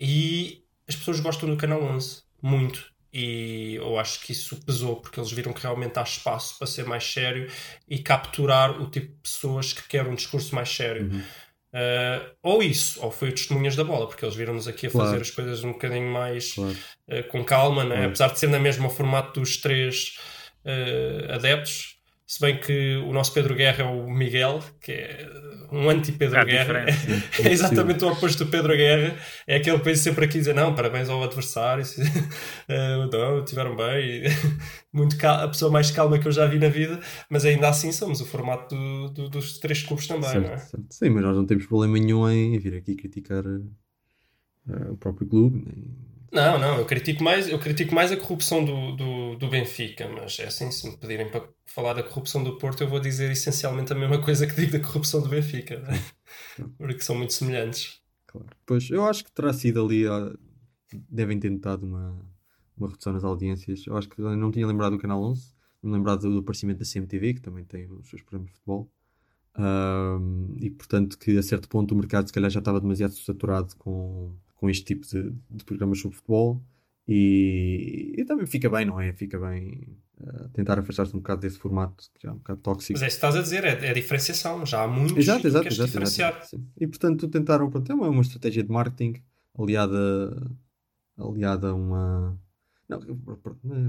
[0.00, 2.92] E as pessoas gostam do Canal 11 muito.
[3.12, 6.84] E eu acho que isso pesou, porque eles viram que realmente há espaço para ser
[6.84, 7.50] mais sério
[7.88, 11.10] e capturar o tipo de pessoas que querem um discurso mais sério.
[11.10, 11.22] Uhum.
[11.76, 15.10] Uh, ou isso, ou foi o Testemunhas da Bola, porque eles viram-nos aqui a claro.
[15.10, 16.74] fazer as coisas um bocadinho mais claro.
[17.10, 18.06] uh, com calma, né?
[18.06, 20.16] Apesar de ser na mesma formato dos três
[20.64, 21.95] uh, adeptos,
[22.26, 25.30] se bem que o nosso Pedro Guerra é o Miguel, que é
[25.70, 26.86] um anti-Pedro é Guerra.
[27.44, 29.16] É, exatamente o oposto do Pedro Guerra.
[29.46, 34.24] É aquele que vem sempre aqui dizer: não, parabéns ao adversário, uh, não, tiveram bem.
[34.92, 36.98] Muito a pessoa mais calma que eu já vi na vida,
[37.30, 40.58] mas ainda assim somos o formato do, do, dos três clubes também, certo, não é?
[40.58, 40.86] Certo.
[40.90, 45.62] Sim, mas nós não temos problema nenhum em vir aqui criticar uh, o próprio clube,
[45.64, 50.08] nem não, não, eu critico mais, eu critico mais a corrupção do, do, do, Benfica,
[50.08, 53.30] mas é assim, se me pedirem para falar da corrupção do Porto, eu vou dizer
[53.30, 56.02] essencialmente a mesma coisa que digo da corrupção do Benfica, né?
[56.78, 58.00] porque são muito semelhantes.
[58.26, 58.48] Claro.
[58.64, 60.04] Pois, eu acho que terá sido ali,
[61.08, 62.18] devem ter notado uma,
[62.76, 63.86] uma redução nas audiências.
[63.86, 67.34] Eu acho que não tinha lembrado do Canal 11, não lembrado do aparecimento da CMTV,
[67.34, 68.90] que também tem os seus programas de futebol.
[69.58, 73.74] Um, e portanto que a certo ponto o mercado se calhar já estava demasiado saturado
[73.76, 76.62] com, com este tipo de, de programas sobre futebol
[77.08, 79.12] e, e, também fica bem, não é?
[79.12, 82.94] Fica bem uh, tentar afastar-se um bocado desse formato que já é um bocado tóxico.
[82.94, 85.68] Mas é isso que estás a dizer, é, é diferenciação, já há muitos exato, exato,
[85.68, 86.36] exato, diferenciar.
[86.36, 89.22] Exato, e portanto tentaram, pronto, é uma, uma estratégia de marketing
[89.56, 90.50] aliada,
[91.16, 92.36] aliada a uma
[92.88, 93.00] não,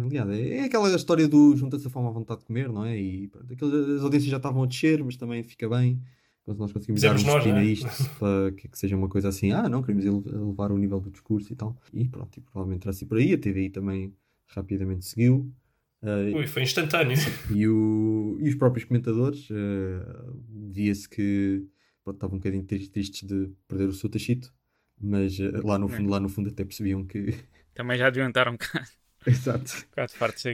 [0.06, 2.98] aliada, é aquela história do junta-se a fome à vontade de comer, não é?
[2.98, 6.02] E pronto, as audiências já estavam a descer, mas também fica bem
[6.48, 7.66] quando nós conseguimos Dizemos dar um destino a é?
[7.66, 11.12] isto para que, que, seja uma coisa assim, ah, não, queremos elevar o nível do
[11.12, 11.76] discurso e tal.
[11.94, 13.34] E pronto, e provavelmente terá sido por aí.
[13.34, 14.16] A TVI também
[14.48, 15.54] rapidamente seguiu.
[16.02, 17.18] Uh, Ui, foi instantâneo.
[17.54, 21.66] E, o, e os próprios comentadores, uh, via-se que
[22.02, 24.54] pronto, estavam um bocadinho tristes de perder o seu tachito,
[24.98, 26.12] mas uh, lá, no fundo, é.
[26.12, 27.36] lá no fundo até percebiam que.
[27.74, 28.88] Também já estar um bocado.
[29.28, 29.70] Exato.
[29.76, 30.46] Um bocado fartos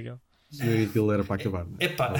[0.57, 0.85] daquele.
[0.85, 1.65] Aquilo era para acabar.
[1.65, 1.77] Né?
[1.79, 2.13] Epá,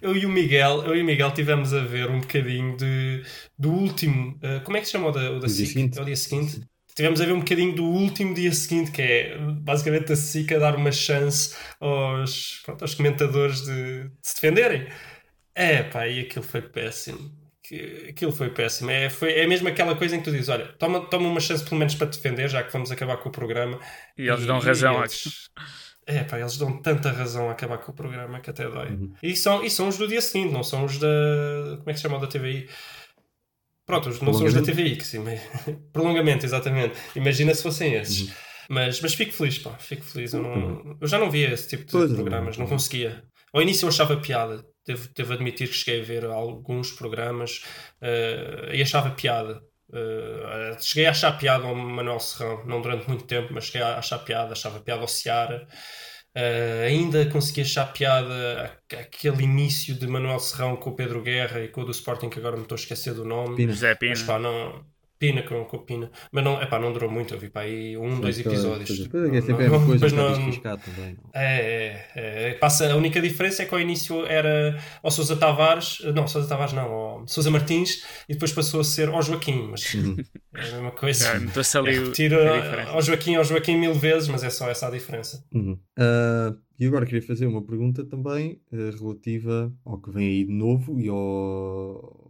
[0.00, 3.22] eu e o Miguel, eu e o Miguel tivemos a ver um bocadinho de,
[3.58, 4.38] do último.
[4.42, 5.66] Uh, como é que se chama o da, o da SIC?
[5.68, 5.98] Seguinte.
[5.98, 6.60] É o dia seguinte.
[6.94, 10.58] Tivemos a ver um bocadinho do último dia seguinte, que é basicamente a SIC a
[10.58, 14.86] dar uma chance aos, pronto, aos comentadores de, de se defenderem.
[15.54, 17.32] É pá, e aquilo foi péssimo.
[18.08, 18.90] Aquilo foi péssimo.
[18.90, 21.64] É, foi, é mesmo aquela coisa em que tu dizes: olha, toma, toma uma chance
[21.64, 23.80] pelo menos para te defender, já que vamos acabar com o programa.
[24.16, 24.94] E eles e, dão razão.
[24.94, 25.50] E eles,
[26.06, 28.90] é, pá, eles dão tanta razão a acabar com o programa que até dói.
[28.90, 29.12] Uhum.
[29.22, 31.08] E, são, e são os do dia seguinte, não são os da.
[31.78, 32.68] Como é que se chama da TVI?
[33.86, 35.22] Pronto, não são os da TVI, que sim.
[35.92, 36.98] Prolongamento, exatamente.
[37.14, 38.28] Imagina se fossem esses.
[38.28, 38.34] Uhum.
[38.68, 40.32] Mas, mas fico feliz, pá, fico feliz.
[40.32, 43.22] Eu, não, eu já não via esse tipo de pois programas, não, não conseguia.
[43.52, 47.64] Ao início eu achava piada, devo, devo admitir que cheguei a ver alguns programas
[48.00, 49.62] uh, e achava piada.
[49.94, 53.98] Uh, cheguei a achar piada ao Manuel Serrão, não durante muito tempo, mas cheguei a
[53.98, 55.68] achar piada, achava piada ao Seara.
[56.36, 61.68] Uh, ainda consegui achar piada aquele início de Manuel Serrão com o Pedro Guerra e
[61.68, 63.54] com o do Sporting, que agora me estou a esquecer do nome.
[63.54, 63.72] Pina.
[63.72, 64.10] José Pina.
[64.10, 64.84] Mas, pá, não,
[65.24, 66.10] Pina com, com Pina.
[66.30, 68.90] Mas não, epá, não durou muito, eu vi para aí um, dois episódios.
[68.90, 71.16] é sempre não, coisa não, também.
[71.32, 76.00] É, é, é, passa, a única diferença é que ao início era ao Sousa Tavares,
[76.14, 79.94] não, Sousa Tavares não, ao Sousa Martins, e depois passou a ser ao Joaquim, mas
[79.94, 80.16] uhum.
[80.54, 81.28] é a mesma coisa.
[81.28, 82.36] É, ali é, retiro
[82.90, 85.42] ao Joaquim, ao Joaquim mil vezes, mas é só essa a diferença.
[85.54, 85.78] Uhum.
[85.98, 90.52] Uh, e agora queria fazer uma pergunta também uh, relativa ao que vem aí de
[90.52, 92.23] novo e ao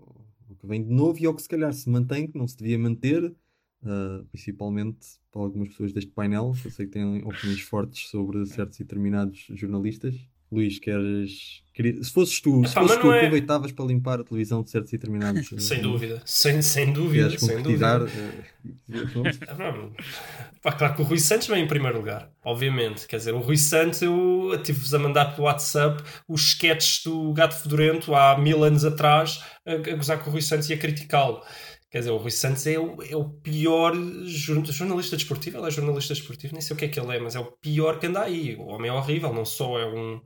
[0.64, 2.79] que vem de novo e ao que se calhar se mantém, que não se devia
[2.79, 8.44] manter, uh, principalmente para algumas pessoas deste painel, eu sei que têm opiniões fortes sobre
[8.46, 10.14] certos e determinados jornalistas.
[10.55, 11.62] Luís, queres.
[11.77, 13.19] Se fosses tu, Epá, se fosses tu, é...
[13.19, 15.51] aproveitavas para limpar a televisão de certos e determinados.
[15.59, 17.37] sem dúvida, sem, sem dúvida.
[17.37, 18.09] Sem dúvida.
[18.64, 19.93] Uh,
[20.62, 23.07] Pá, claro que o Rui Santos vem em primeiro lugar, obviamente.
[23.07, 27.55] Quer dizer, o Rui Santos, eu tive-vos a mandar pelo WhatsApp os sketches do Gato
[27.61, 31.43] Fedorento há mil anos atrás, a, a gozar com o Rui Santos e a criticá-lo.
[31.94, 35.59] Quer dizer, o Rui Santos é o, é o pior jornalista desportivo.
[35.59, 37.44] Ele é jornalista desportivo, nem sei o que é que ele é, mas é o
[37.44, 38.57] pior que anda aí.
[38.57, 40.20] O homem é horrível, não só é um,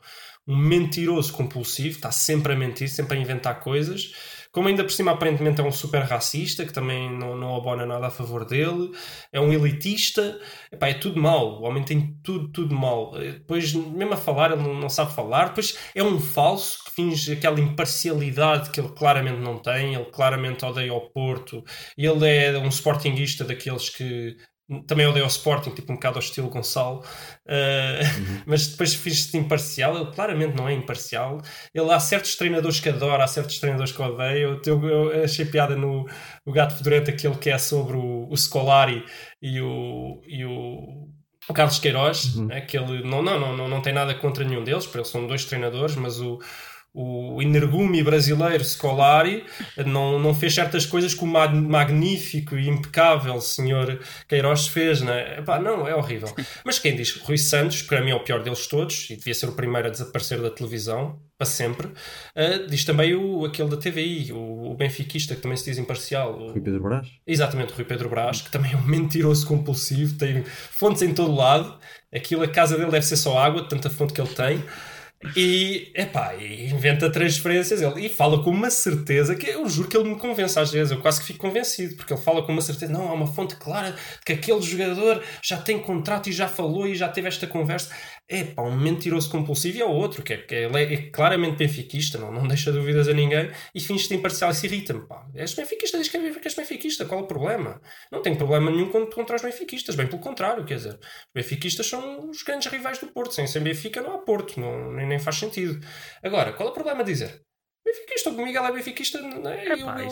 [0.46, 4.14] um mentiroso compulsivo, está sempre a mentir, sempre a inventar coisas
[4.53, 8.07] como ainda por cima aparentemente é um super racista, que também não, não abona nada
[8.07, 8.91] a favor dele,
[9.33, 13.13] é um elitista, Epá, é tudo mal, o homem tem tudo, tudo mal.
[13.13, 17.61] Depois, mesmo a falar, ele não sabe falar, depois é um falso que finge aquela
[17.61, 21.65] imparcialidade que ele claramente não tem, ele claramente odeia o Porto,
[21.97, 24.37] ele é um sportinguista daqueles que
[24.87, 28.42] também odeio o Sporting, tipo um bocado ao estilo Gonçalo, uh, uhum.
[28.46, 29.96] mas depois fiz-se imparcial.
[29.96, 31.40] Ele claramente não é imparcial.
[31.74, 34.61] Ele há certos treinadores que adora, há certos treinadores que odeio.
[34.64, 36.07] Eu, eu achei piada no,
[36.44, 39.04] no Gato Fedorento, aquele que é sobre o, o Scolari
[39.40, 41.09] e o, e o,
[41.48, 42.46] o Carlos Queiroz, uhum.
[42.46, 45.26] né, que ele não, não, não, não tem nada contra nenhum deles, porque eles são
[45.26, 46.38] dois treinadores, mas o
[46.94, 49.44] o energume brasileiro Scolari
[49.87, 55.38] não, não fez certas coisas que o magnífico e impecável senhor Queiroz fez, né?
[55.38, 56.35] Epá, não, é horrível.
[56.64, 59.35] Mas quem diz Rui Santos, que para mim é o pior deles todos, e devia
[59.35, 63.77] ser o primeiro a desaparecer da televisão, para sempre, uh, diz também o, aquele da
[63.77, 66.37] TVI, o, o benfiquista, que também se diz imparcial.
[66.37, 66.53] O...
[66.53, 67.09] Rui Pedro Brás.
[67.27, 71.79] Exatamente, Rui Pedro Brás, que também é um mentiroso compulsivo, tem fontes em todo lado,
[72.12, 74.64] aquilo, a casa dele deve ser só água, tanta fonte que ele tem.
[75.37, 77.83] E, epá, e inventa transferências.
[77.83, 80.92] Ele, e fala com uma certeza que eu juro que ele me convence às vezes,
[80.92, 83.57] eu quase que fico convencido, porque ele fala com uma certeza, não, há uma fonte
[83.57, 87.46] clara de que aquele jogador já tem contrato e já falou e já teve esta
[87.46, 87.92] conversa
[88.29, 91.11] é pá, um mentiroso compulsivo e é o outro, que, é, que ele é, é,
[91.11, 95.07] claramente benfiquista, não, não deixa dúvidas a ninguém e finge-se imparcial e se irrita-me.
[95.07, 95.27] Pá.
[95.35, 97.81] És benfiquista, diz que és benfiquista, qual é o problema?
[98.12, 102.29] Não tem problema nenhum contra, os benfiquistas, bem pelo contrário, quer dizer, os benfiquistas são
[102.29, 105.37] os grandes rivais do Porto, sem ser Benfica não há Porto, não, nem, nem faz
[105.37, 105.81] sentido.
[106.23, 107.43] Agora, qual é o problema de dizer?
[107.85, 109.64] Benfiquista, o Miguel é benfiquista, não é?
[109.64, 110.11] é pá, eu,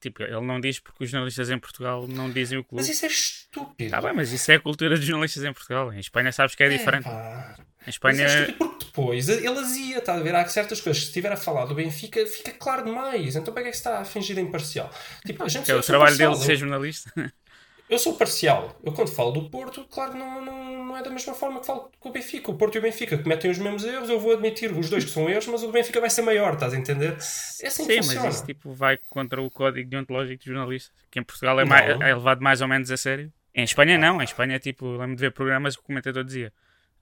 [0.00, 2.82] Tipo, ele não diz porque os jornalistas em Portugal não dizem o clube.
[2.82, 3.90] Mas isso é estúpido.
[3.90, 5.92] Tá bem, mas isso é a cultura dos jornalistas em Portugal.
[5.92, 7.04] Em Espanha sabes que é, é diferente.
[7.04, 7.56] Pá.
[7.84, 8.22] Em Espanha...
[8.22, 10.34] Mas é estúpido porque depois ele azia, está a ver?
[10.34, 11.02] Há certas coisas.
[11.02, 13.34] Se estiver a falar do Benfica, fica claro demais.
[13.34, 14.88] Então para que é que se está a fingir imparcial?
[15.26, 17.12] Tipo, a gente é o trabalho dele de ser jornalista.
[17.88, 18.78] Eu sou parcial.
[18.84, 21.66] Eu quando falo do Porto, claro que não, não, não é da mesma forma que
[21.66, 22.50] falo com o Benfica.
[22.50, 25.10] O Porto e o Benfica cometem os mesmos erros, eu vou admitir os dois que
[25.10, 27.12] são erros, mas o Benfica vai ser maior, estás a entender?
[27.12, 31.22] É assim Sim, mas isso tipo, vai contra o código deontológico de jornalista, que em
[31.22, 33.32] Portugal é, mais, é levado mais ou menos a sério.
[33.54, 36.52] Em Espanha não, em Espanha tipo, lembro de ver programas que o comentador dizia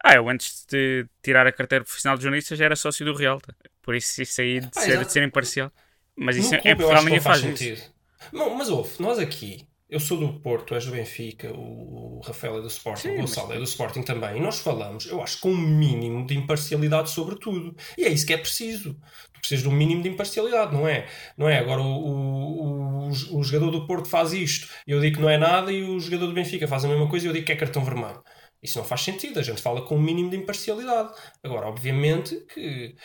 [0.03, 3.41] ah, eu antes de tirar a carteira profissional de jornalista já era sócio do Real.
[3.83, 5.73] Por isso isso aí de, ah, ser, de ser imparcial.
[6.15, 7.95] Mas isso em Portugal ninguém faz, faz isso.
[8.33, 12.61] Não, mas ouve, nós aqui eu sou do Porto, és do Benfica, o Rafael é
[12.61, 13.57] do Sporting, Sim, o Gonçalo mas...
[13.57, 17.37] é do Sporting também, e nós falamos, eu acho, com um mínimo de imparcialidade sobre
[17.37, 17.75] tudo.
[17.97, 18.95] E é isso que é preciso.
[19.33, 21.07] Tu precisas de um mínimo de imparcialidade, não é?
[21.37, 21.59] Não é?
[21.59, 25.31] Agora o, o, o, o jogador do Porto faz isto, e eu digo que não
[25.31, 27.53] é nada, e o jogador do Benfica faz a mesma coisa e eu digo que
[27.53, 28.23] é cartão vermelho.
[28.63, 31.13] Isso não faz sentido, a gente fala com um mínimo de imparcialidade.
[31.45, 32.97] Agora, obviamente que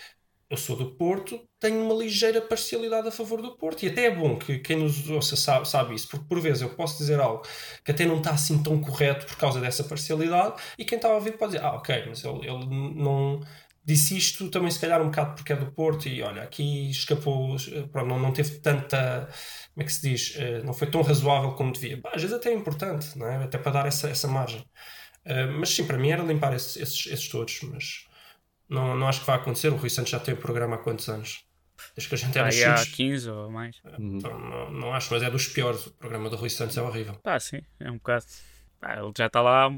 [0.51, 3.83] eu sou do Porto, tenho uma ligeira parcialidade a favor do Porto.
[3.83, 6.69] E até é bom que quem nos ouça sabe, sabe isso, porque por vezes eu
[6.69, 7.41] posso dizer algo
[7.85, 11.15] que até não está assim tão correto por causa dessa parcialidade, e quem está a
[11.15, 13.39] ouvir pode dizer, ah, ok, mas ele, ele não
[13.83, 17.55] disse isto também se calhar um bocado porque é do Porto e olha, aqui escapou,
[17.89, 19.29] pronto, não, não teve tanta,
[19.73, 21.95] como é que se diz, eh, não foi tão razoável como devia.
[21.97, 23.43] Bah, às vezes até é importante, não é?
[23.45, 24.61] até para dar essa, essa margem.
[25.25, 28.05] Uh, mas sim, para mim era limpar esses, esses, esses todos, mas
[28.71, 29.67] não, não acho que vai acontecer.
[29.67, 31.43] O Rui Santos já tem o programa há quantos anos?
[31.95, 33.81] Desde que a gente era ah, há 15 ou mais.
[33.99, 35.87] Então, não, não, acho, mas é dos piores.
[35.87, 37.15] O programa do Rui Santos é horrível.
[37.15, 38.25] Pá, sim, é um bocado.
[38.79, 39.69] Pá, ele já está lá.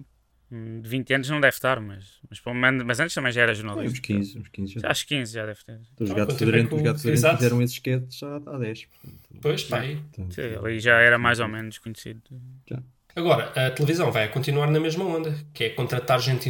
[0.51, 3.91] De 20 anos não deve estar, mas, mas, mas antes também já era jornalista.
[3.91, 4.87] uns 15, uns 15 já.
[4.87, 5.81] Acho 15 já deve ter.
[5.93, 8.85] Então, os gatos fedorentes gato fizeram esses sketches já há 10.
[8.85, 9.99] Portanto, pois, pá, aí.
[10.29, 12.21] Sim, ele já era mais ou menos conhecido.
[12.69, 12.83] Já.
[13.15, 16.49] Agora, a televisão vai continuar na mesma onda, que é contratar gente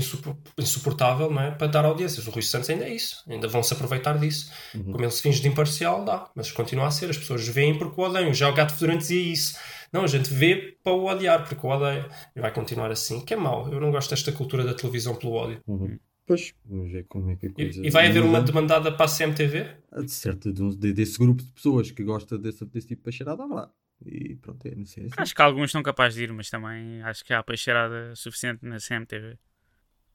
[0.57, 1.51] insuportável não é?
[1.51, 2.25] para dar audiências.
[2.25, 4.51] O Rui Santos ainda é isso, ainda vão se aproveitar disso.
[4.73, 4.91] Uhum.
[4.91, 7.09] Como ele se finge de imparcial, dá, mas continua a ser.
[7.09, 8.33] As pessoas veem porque o odeiam.
[8.33, 9.57] Já o Gato Fedorento dizia isso.
[9.91, 12.09] Não, a gente vê para o odiar, porque o odeia.
[12.35, 13.71] E vai continuar assim, que é mau.
[13.71, 15.61] Eu não gosto desta cultura da televisão pelo ódio.
[15.67, 15.99] Uhum.
[16.25, 17.81] Pois, vamos ver como é que a coisa...
[17.81, 19.67] E, e vai haver uma demandada para a CMTV?
[19.91, 23.45] Ah, de certo, de, desse grupo de pessoas que gosta desse, desse tipo de peixeirada,
[23.45, 23.69] lá.
[24.05, 25.05] E pronto, é, não sei.
[25.05, 25.15] Assim.
[25.17, 28.77] Acho que alguns estão capazes de ir, mas também acho que há peixeirada suficiente na
[28.77, 29.37] CMTV.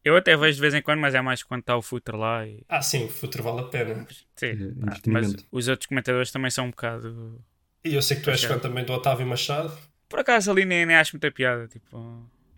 [0.05, 2.47] Eu até vejo de vez em quando, mas é mais quando está o Futre lá.
[2.47, 2.65] E...
[2.69, 4.07] Ah, sim, o Futre vale a pena.
[4.37, 7.43] Sim, é, ah, mas os outros comentadores também são um bocado.
[7.85, 9.77] E eu sei que tu és fã também do Otávio Machado.
[10.09, 11.67] Por acaso ali nem, nem acho muita piada.
[11.69, 11.97] Tipo,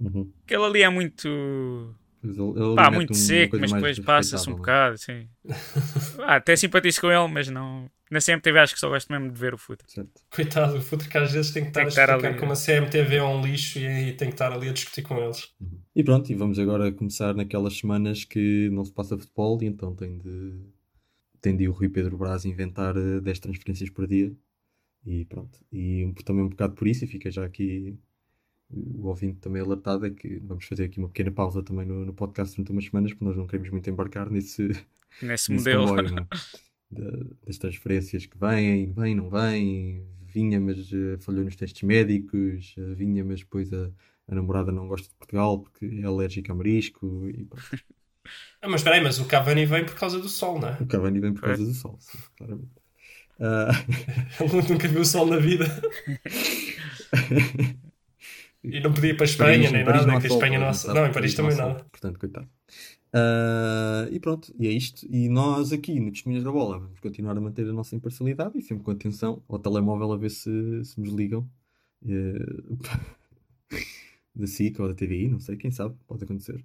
[0.01, 0.31] uhum.
[0.45, 1.29] aquele ali é muito.
[2.23, 4.99] Ele, ele Pá, muito seco, mas depois passa-se um bocado.
[4.99, 5.29] Sim.
[6.21, 9.39] ah, até simpatizo com ele, mas não Na CMTV acho que só gosto mesmo de
[9.39, 9.87] ver o Futre.
[10.35, 12.53] Coitado, o Futre que às vezes tem que estar tem que a explicar ali, como
[12.53, 15.55] a CMTV é um lixo e, e tem que estar ali a discutir com eles.
[15.61, 15.81] Uhum.
[15.95, 19.95] E pronto, e vamos agora começar naquelas semanas que não se passa futebol e então
[19.95, 20.61] tem de,
[21.41, 24.33] tem de o Rui Pedro Braz inventar 10 eh, transferências por dia.
[25.07, 25.59] E pronto.
[25.73, 27.97] E também um bocado por isso, e fica já aqui
[28.73, 32.13] o ouvinte também alertado, é que vamos fazer aqui uma pequena pausa também no, no
[32.13, 34.69] podcast durante umas semanas, porque nós não queremos muito embarcar nesse,
[35.23, 35.87] nesse, nesse modelo.
[35.87, 36.29] Comboio,
[36.97, 37.47] é?
[37.47, 42.95] das transferências que vêm, vêm, não vêm, vinha, mas uh, falhou nos testes médicos, uh,
[42.95, 43.91] vinha, mas depois a,
[44.29, 47.49] a, namorada não gosta de Portugal porque é alérgica a marisco e
[48.63, 50.77] ah, mas espera aí, mas o Cavani vem por causa do sol, não é?
[50.81, 51.67] O Cavani vem por causa é.
[51.67, 52.71] do sol, sim, claramente.
[53.39, 53.73] Uh...
[54.45, 55.65] Ele nunca viu o sol na vida.
[58.63, 60.71] e não podia ir para a Espanha, Paris, nem Paris nada, que a Espanha não...
[60.71, 61.85] Não, não, em Paris também nada.
[61.91, 62.49] Portanto, coitado.
[63.13, 65.07] Uh, e pronto, e é isto.
[65.11, 68.63] E nós aqui no Testemunhas da Bola vamos continuar a manter a nossa imparcialidade e
[68.63, 71.49] sempre com atenção ao telemóvel a ver se, se nos ligam
[72.03, 72.79] uh,
[74.35, 76.65] da SIC ou da TVI, não sei, quem sabe, pode acontecer.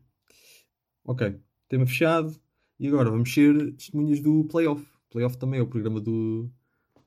[1.03, 1.35] Ok,
[1.67, 2.35] tema fechado.
[2.79, 4.85] E agora vamos ser testemunhas do Playoff.
[5.09, 6.51] Playoff também é o programa do,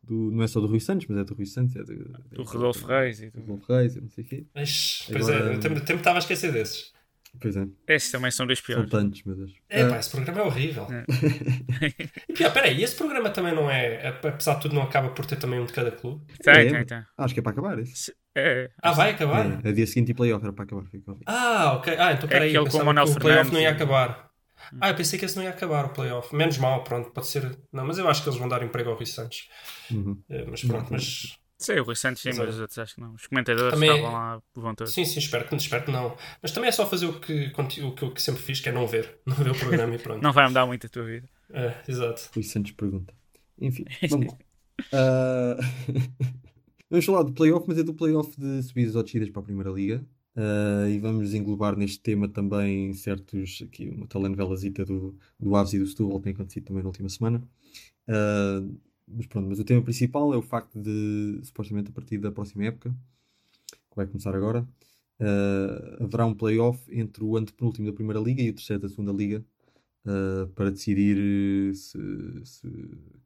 [0.02, 1.94] do, não é só do Rui Santos, mas é do Rui Santos, é do,
[2.30, 4.46] do Rodolfo Reis e do Rodolfo Reis, não sei o quê.
[4.54, 6.92] Mas, pois Agora, é, eu tempo estava a esquecer desses.
[7.40, 7.66] Pois é.
[7.86, 8.90] Esses também são dois piores.
[8.90, 9.52] São tantos, meu Deus.
[9.68, 10.86] É, pá, esse programa é horrível.
[10.90, 11.04] É.
[12.28, 15.36] e pior, peraí, esse programa também não é, apesar de tudo, não acaba por ter
[15.36, 16.24] também um de cada clube?
[16.42, 17.04] Tem, é, tem, tem.
[17.16, 18.14] Acho que é para acabar esse.
[18.34, 18.70] É.
[18.82, 19.64] Ah, vai acabar?
[19.64, 20.84] É, a dia seguinte e playoff era para acabar.
[21.26, 21.96] Ah, ok.
[21.98, 24.28] Ah, então peraí, é eu pensava que o playoff não ia acabar.
[24.80, 26.34] Ah, eu pensei que esse não ia acabar o playoff.
[26.34, 27.58] Menos mal, pronto, pode ser.
[27.72, 29.48] Não, mas eu acho que eles vão dar emprego ao Rui Santos.
[29.90, 30.20] Uhum.
[30.28, 33.14] É, mas pronto, mas Sei, o Rui Santos sim, mas os outros acho que não.
[33.14, 33.90] Os comentadores também...
[33.90, 34.94] estavam lá, vão todos.
[34.94, 36.16] Sim, sim, espero que, espero que não.
[36.40, 38.86] Mas também é só fazer o que, o que eu sempre fiz, que é não
[38.86, 39.18] ver.
[39.26, 40.22] Não ver o programa e pronto.
[40.22, 41.28] não vai mudar muito a tua vida.
[41.52, 42.30] É, exato.
[42.32, 43.12] Rui Santos pergunta.
[43.60, 44.38] Enfim, vamos lá.
[44.92, 46.14] uh...
[46.88, 49.70] vamos falar do playoff, mas é do playoff de subidas ou descidas para a Primeira
[49.70, 50.04] Liga.
[50.36, 55.80] Uh, e vamos englobar neste tema também certos, aqui uma telenovelazita do, do Aves e
[55.80, 57.42] do Setúbal, que tem acontecido também na última semana.
[58.08, 58.78] Uh,
[59.10, 62.64] mas pronto, mas o tema principal é o facto de, supostamente a partir da próxima
[62.64, 62.94] época,
[63.70, 64.62] que vai começar agora,
[65.20, 69.12] uh, haverá um playoff entre o antepenúltimo da Primeira Liga e o terceiro da Segunda
[69.12, 69.44] Liga
[70.04, 71.98] uh, para decidir se,
[72.44, 72.68] se,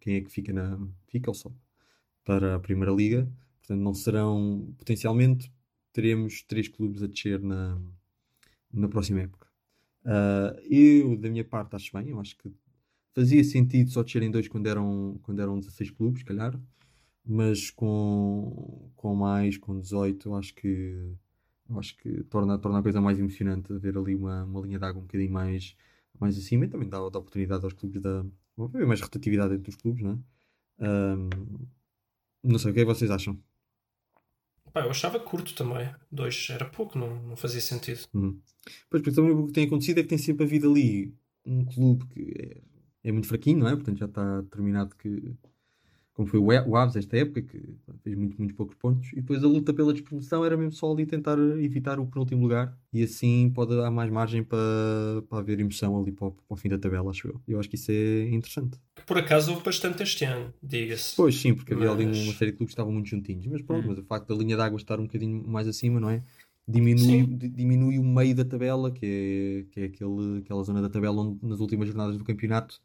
[0.00, 1.52] quem é que fica na fica ou só
[2.24, 3.28] para a Primeira Liga.
[3.60, 5.52] Portanto, não serão, potencialmente,
[5.92, 7.80] teremos três clubes a descer na,
[8.72, 9.48] na próxima época.
[10.04, 12.08] Uh, eu, da minha parte, acho bem.
[12.08, 12.50] Eu acho que
[13.14, 16.58] fazia sentido só descerem dois quando eram, quando eram 16 clubes, calhar,
[17.24, 21.14] mas com, com mais, com 18, acho que
[21.78, 25.00] acho que torna, torna a coisa mais emocionante ver ali uma, uma linha de água
[25.00, 25.76] um bocadinho mais,
[26.18, 28.24] mais acima e também dá, dá oportunidade aos clubes da.
[28.58, 30.16] haver mais rotatividade entre os clubes, não é?
[30.84, 31.28] Um,
[32.42, 33.38] não sei, o que é que vocês acham?
[34.72, 35.88] Pá, eu achava curto também.
[36.10, 38.00] Dois era pouco, não, não fazia sentido.
[38.12, 38.40] Uhum.
[38.90, 42.06] Pois, porque também o que tem acontecido é que tem sempre havido ali um clube
[42.06, 42.62] que é
[43.04, 43.74] é muito fraquinho, não é?
[43.74, 45.34] Portanto já está determinado que,
[46.14, 49.46] como foi o Aves esta época, que fez muito, muito poucos pontos, e depois a
[49.46, 53.74] luta pela despromoção era mesmo só ali tentar evitar o penúltimo lugar, e assim pode
[53.74, 54.58] dar mais margem para,
[55.28, 57.40] para haver emoção ali para o, para o fim da tabela, acho eu.
[57.48, 58.78] Eu acho que isso é interessante.
[59.06, 61.16] Por acaso houve bastante este ano, diga-se.
[61.16, 61.88] Pois sim, porque mas...
[61.88, 63.88] havia ali uma série de clubes que estavam muito juntinhos, mas pronto, hum.
[63.88, 66.22] mas o facto da linha d'água estar um bocadinho mais acima, não é?
[66.68, 71.20] Diminui, diminui o meio da tabela, que é, que é aquele, aquela zona da tabela
[71.20, 72.80] onde nas últimas jornadas do campeonato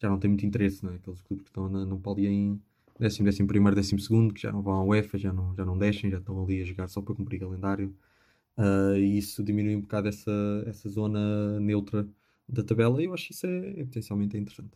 [0.00, 0.96] já não tem muito interesse, né?
[0.96, 2.60] aqueles clubes que estão não podem em
[2.98, 5.78] décimo, décimo primeiro, décimo segundo, que já não vão à UEFA, já não, já não
[5.78, 7.94] descem, já estão ali a jogar só para cumprir calendário.
[8.56, 10.30] Uh, e isso diminui um bocado essa,
[10.66, 12.08] essa zona neutra
[12.48, 14.70] da tabela e eu acho que isso é, é potencialmente interessante.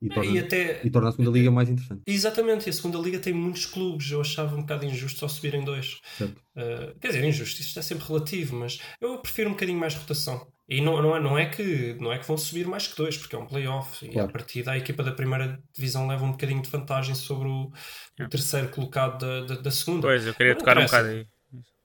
[0.00, 2.02] E torna, e, até, e torna a segunda liga mais interessante.
[2.06, 4.10] Exatamente, e a segunda liga tem muitos clubes.
[4.10, 6.00] Eu achava um bocado injusto só subirem dois.
[6.20, 10.46] Uh, quer dizer, injusto, isso é sempre relativo, mas eu prefiro um bocadinho mais rotação.
[10.68, 13.16] E não, não, é, não, é que, não é que vão subir mais que dois,
[13.16, 14.04] porque é um playoff.
[14.04, 14.28] E claro.
[14.28, 17.70] a partir a equipa da primeira divisão leva um bocadinho de vantagem sobre o,
[18.20, 20.08] o terceiro colocado da, da, da, segunda.
[20.08, 21.26] Pois, eu queria tocar um bocado aí.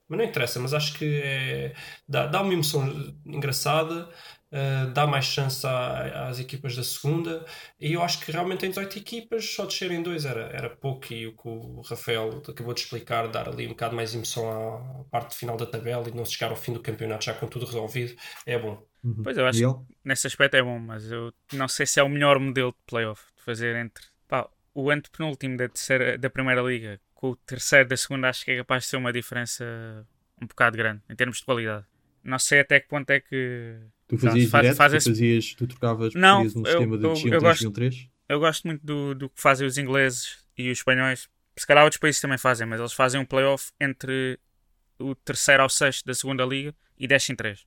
[0.10, 1.74] Mas não interessa, mas acho que é,
[2.08, 4.10] dá, dá uma emoção engraçada
[4.52, 7.46] uh, dá mais chance à, às equipas da segunda.
[7.80, 11.14] E eu acho que realmente em 18 equipas, só descerem dois era, era pouco.
[11.14, 15.04] E o que o Rafael acabou de explicar, dar ali um bocado mais emoção à
[15.10, 17.66] parte final da tabela e não se chegar ao fim do campeonato já com tudo
[17.66, 18.86] resolvido, é bom.
[19.04, 19.24] Uhum.
[19.24, 22.10] Pois eu acho que nesse aspecto é bom, mas eu não sei se é o
[22.10, 27.00] melhor modelo de playoff de fazer entre pá, o antepenúltimo da, terceira, da primeira liga
[27.16, 29.64] com o terceiro da segunda, acho que é capaz de ser uma diferença
[30.42, 31.86] um bocado grande em termos de qualidade.
[32.24, 34.78] Não sei até que ponto é que Tu fazias faz, direto?
[34.78, 38.10] Faz tu, fazias, tu trocavas, não, um eu, sistema de eu, eu gosto, 3?
[38.28, 41.30] eu gosto muito do, do que fazem os ingleses e os espanhóis.
[41.56, 44.38] Se calhar outros países também fazem, mas eles fazem um playoff entre
[45.00, 47.66] o terceiro ao sexto da segunda liga e descem três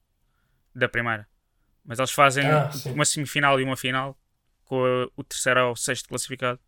[0.75, 1.27] da primeira.
[1.83, 4.19] Mas eles fazem ah, uma semifinal e uma final
[4.65, 6.61] com o terceiro ao sexto classificado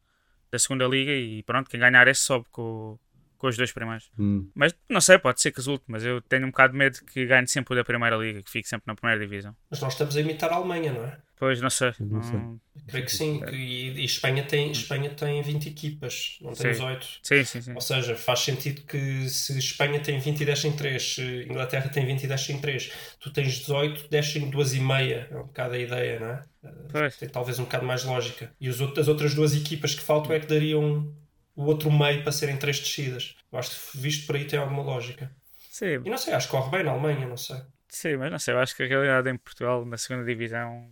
[0.51, 2.99] da segunda liga e pronto, quem ganhar esse sobe com,
[3.37, 4.11] com os dois primeiros.
[4.19, 4.49] Hum.
[4.55, 7.27] Mas não sei, pode ser que resulte, mas eu tenho um bocado de medo que
[7.27, 9.55] ganhe sempre o da primeira liga, que fique sempre na primeira divisão.
[9.71, 11.19] Mas nós estamos a imitar a Alemanha, não é?
[11.39, 11.93] Pois, não sei.
[12.01, 12.41] Não sei.
[12.89, 13.43] Creio que sim.
[13.53, 17.07] E, e, Espanha, tem, Espanha tem 20 equipas, não tem 18.
[17.23, 17.75] Sim, sim, sim.
[17.75, 21.91] Ou seja, faz sentido que se Espanha tem 20 e desce em 3, se Inglaterra
[21.91, 25.29] tem 20 e desce em 3, tu tens 18, desce em 2 e meia.
[25.31, 26.45] É um bocado a ideia, não é?
[26.91, 27.17] Pois.
[27.19, 28.51] Tem talvez um bocado mais lógica.
[28.59, 31.15] E os, as outras duas equipas que faltam é que dariam
[31.57, 33.35] o outro meio para serem três descidas.
[33.51, 35.35] Eu acho que visto por aí tem alguma lógica.
[35.71, 36.03] Sim.
[36.05, 37.57] E não sei, acho que corre bem na Alemanha, não sei.
[37.89, 40.91] Sim, mas não sei, eu acho que a realidade em Portugal, na segunda divisão,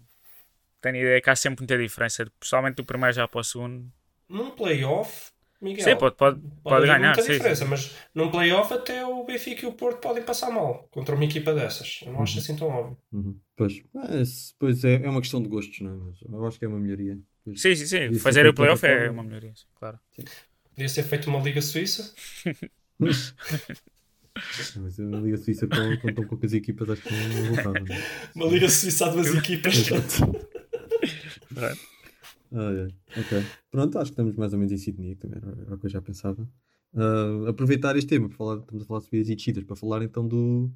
[0.80, 3.86] tenho a ideia que há sempre muita diferença, pessoalmente do primeiro já para o segundo.
[4.28, 7.00] Num playoff, Miguel, sim, pode, pode, pode, pode ganhar.
[7.00, 7.70] muita sim, diferença, sim.
[7.70, 11.54] mas num playoff até o Benfica e o Porto podem passar mal contra uma equipa
[11.54, 12.00] dessas.
[12.04, 12.42] Eu não acho uhum.
[12.42, 12.98] assim tão óbvio.
[13.12, 13.38] Uhum.
[13.56, 15.96] Pois, mas, pois é, é uma questão de gostos, não é?
[15.96, 17.18] Mas eu acho que é uma melhoria.
[17.44, 18.14] Pois, sim, sim, sim.
[18.18, 19.98] Fazer o playoff é uma melhoria, claro.
[20.12, 20.24] Sim.
[20.74, 22.12] Podia ser feito uma Liga Suíça.
[22.98, 23.34] Mas
[24.98, 27.78] a Liga Suíça com, com tão poucas equipas acho que não voltava.
[27.78, 28.30] É?
[28.34, 29.88] Uma Liga Suíça a duas equipas.
[31.56, 31.72] ah,
[32.52, 33.20] é.
[33.20, 33.44] Ok.
[33.70, 36.02] Pronto, acho que estamos mais ou menos em sintonia, também era o que eu já
[36.02, 36.48] pensava.
[36.92, 40.02] Uh, aproveitar este tema, para falar, estamos a falar de subidas e descidas, para falar
[40.02, 40.70] então do,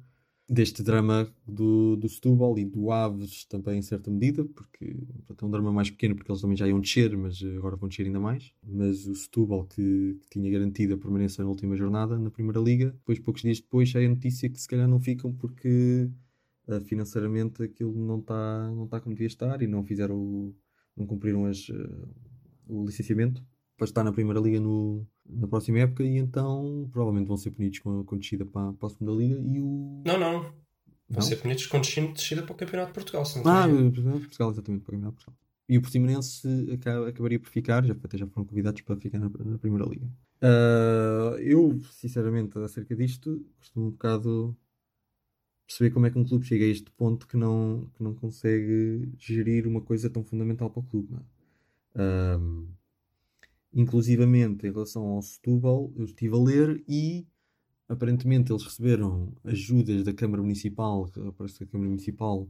[0.49, 4.97] deste drama do, do Setúbal e do Aves também em certa medida, porque
[5.29, 8.07] é um drama mais pequeno porque eles também já iam descer, mas agora vão descer
[8.07, 8.51] ainda mais.
[8.63, 12.87] Mas o Setúbal que, que tinha garantido a permanência na última jornada na Primeira Liga,
[12.91, 16.09] depois poucos dias depois sai a notícia que se calhar não ficam porque
[16.67, 20.51] uh, financeiramente aquilo não está não tá como devia estar e não fizeram
[20.97, 22.09] não cumpriram as, uh,
[22.67, 23.43] o licenciamento
[23.79, 27.79] para estar na Primeira Liga no, na próxima época e então provavelmente vão ser punidos
[27.79, 30.03] com, com descida para, para a segunda liga e o.
[30.05, 30.41] Não, não.
[30.41, 30.51] Vão
[31.09, 31.21] não?
[31.21, 33.25] ser punidos com descida para o Campeonato de Portugal.
[33.25, 33.67] Se não ah,
[34.19, 35.39] Portugal, exatamente, para o Campeonato de Portugal.
[35.67, 36.47] E o Portimonense
[37.07, 40.07] acabaria por ficar, já, até já foram convidados para ficar na, na Primeira Liga.
[40.41, 44.57] Uh, eu, sinceramente, acerca disto, costumo um bocado
[45.67, 49.11] perceber como é que um clube chega a este ponto que não, que não consegue
[49.17, 51.09] gerir uma coisa tão fundamental para o clube.
[51.11, 52.35] Não é?
[52.35, 52.78] uh,
[53.73, 57.27] inclusivamente em relação ao Setúbal, eu estive a ler e
[57.87, 62.47] aparentemente eles receberam ajudas da Câmara Municipal, parece que a Câmara Municipal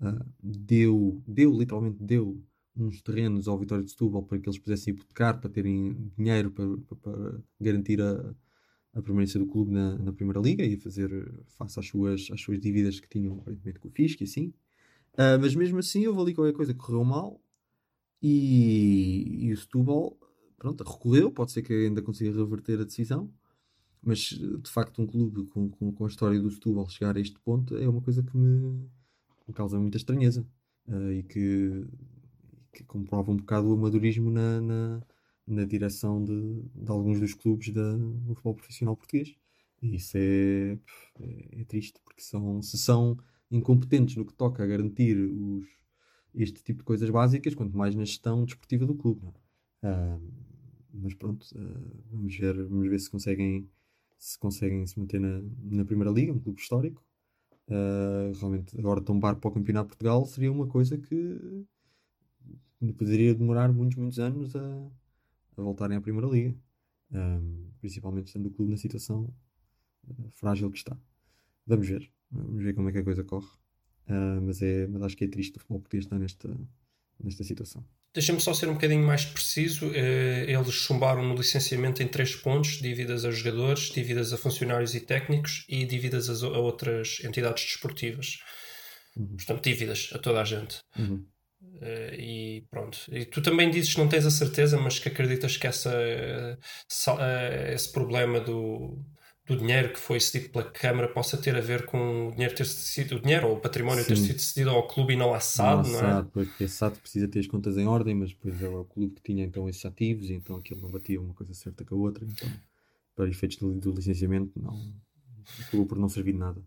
[0.00, 2.42] uh, deu, deu, literalmente deu
[2.76, 6.66] uns terrenos ao Vitória de Setúbal para que eles pudessem hipotecar, para terem dinheiro para,
[6.96, 8.34] para, garantir a,
[8.94, 11.10] a permanência do clube na, na, Primeira Liga e fazer
[11.58, 14.52] face às suas, às suas dívidas que tinham aparentemente com o Fisco e assim.
[15.14, 17.38] Uh, mas mesmo assim houve ali qualquer coisa correu mal
[18.22, 20.16] e, e o Setúbal
[20.62, 23.28] pronto, recorreu, pode ser que ainda consiga reverter a decisão,
[24.00, 27.36] mas de facto um clube com, com, com a história do Setúbal chegar a este
[27.40, 28.88] ponto é uma coisa que me,
[29.48, 30.46] me causa muita estranheza
[30.86, 31.84] uh, e que,
[32.72, 35.02] que, comprova um bocado o amadorismo na, na,
[35.48, 39.34] na direção de, de, alguns dos clubes da, do futebol profissional português.
[39.82, 40.78] E isso é,
[41.18, 43.18] é, é, triste, porque são, se são
[43.50, 45.66] incompetentes no que toca a garantir os,
[46.36, 49.26] este tipo de coisas básicas, quanto mais na gestão desportiva do clube.
[49.82, 50.51] Uh,
[50.92, 53.68] mas pronto, uh, vamos, ver, vamos ver se conseguem
[54.18, 57.04] se conseguem se manter na, na Primeira Liga, um clube histórico.
[57.66, 61.64] Uh, realmente, agora tombar para o Campeonato de Portugal seria uma coisa que
[62.96, 64.90] poderia demorar muitos, muitos anos a,
[65.56, 66.54] a voltarem à Primeira Liga.
[67.12, 69.28] Um, principalmente estando o clube na situação
[70.30, 70.96] frágil que está.
[71.66, 72.10] Vamos ver.
[72.30, 73.50] Vamos ver como é que a coisa corre.
[74.08, 76.56] Uh, mas, é, mas acho que é triste o futebol português estar nesta,
[77.18, 77.84] nesta situação.
[78.14, 79.90] Deixa-me só ser um bocadinho mais preciso.
[79.94, 85.00] Eh, eles chumbaram no licenciamento em três pontos: dívidas a jogadores, dívidas a funcionários e
[85.00, 88.38] técnicos e dívidas a outras entidades desportivas.
[89.16, 89.36] Uhum.
[89.36, 90.80] Portanto, dívidas a toda a gente.
[90.98, 91.24] Uhum.
[91.62, 92.98] Uh, e pronto.
[93.10, 97.72] E tu também dizes que não tens a certeza, mas que acreditas que essa, uh,
[97.72, 98.98] esse problema do,
[99.46, 102.64] do dinheiro que foi cedido pela Câmara possa ter a ver com o dinheiro ter
[102.64, 104.10] sido o dinheiro ou o património Sim.
[104.10, 106.22] ter sido cedido ao clube e não à SAD, não, não é?
[106.22, 109.22] porque a SAD precisa ter as contas em ordem, mas depois é o clube que
[109.22, 112.24] tinha então esses ativos e então aquilo não batia uma coisa certa com a outra,
[112.24, 112.48] então
[113.16, 114.94] para efeitos do, do licenciamento não
[115.66, 116.62] acabou por não servir de nada.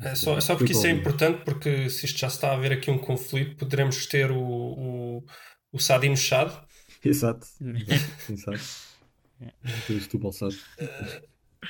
[0.00, 2.72] É só, é só porque isso é importante, porque se isto já está a haver
[2.72, 5.24] aqui um conflito, poderemos ter o, o,
[5.72, 6.52] o SAD inchado.
[7.02, 7.46] Exato.
[7.46, 8.60] Sim, sabe.
[9.88, 10.54] Isto balsado.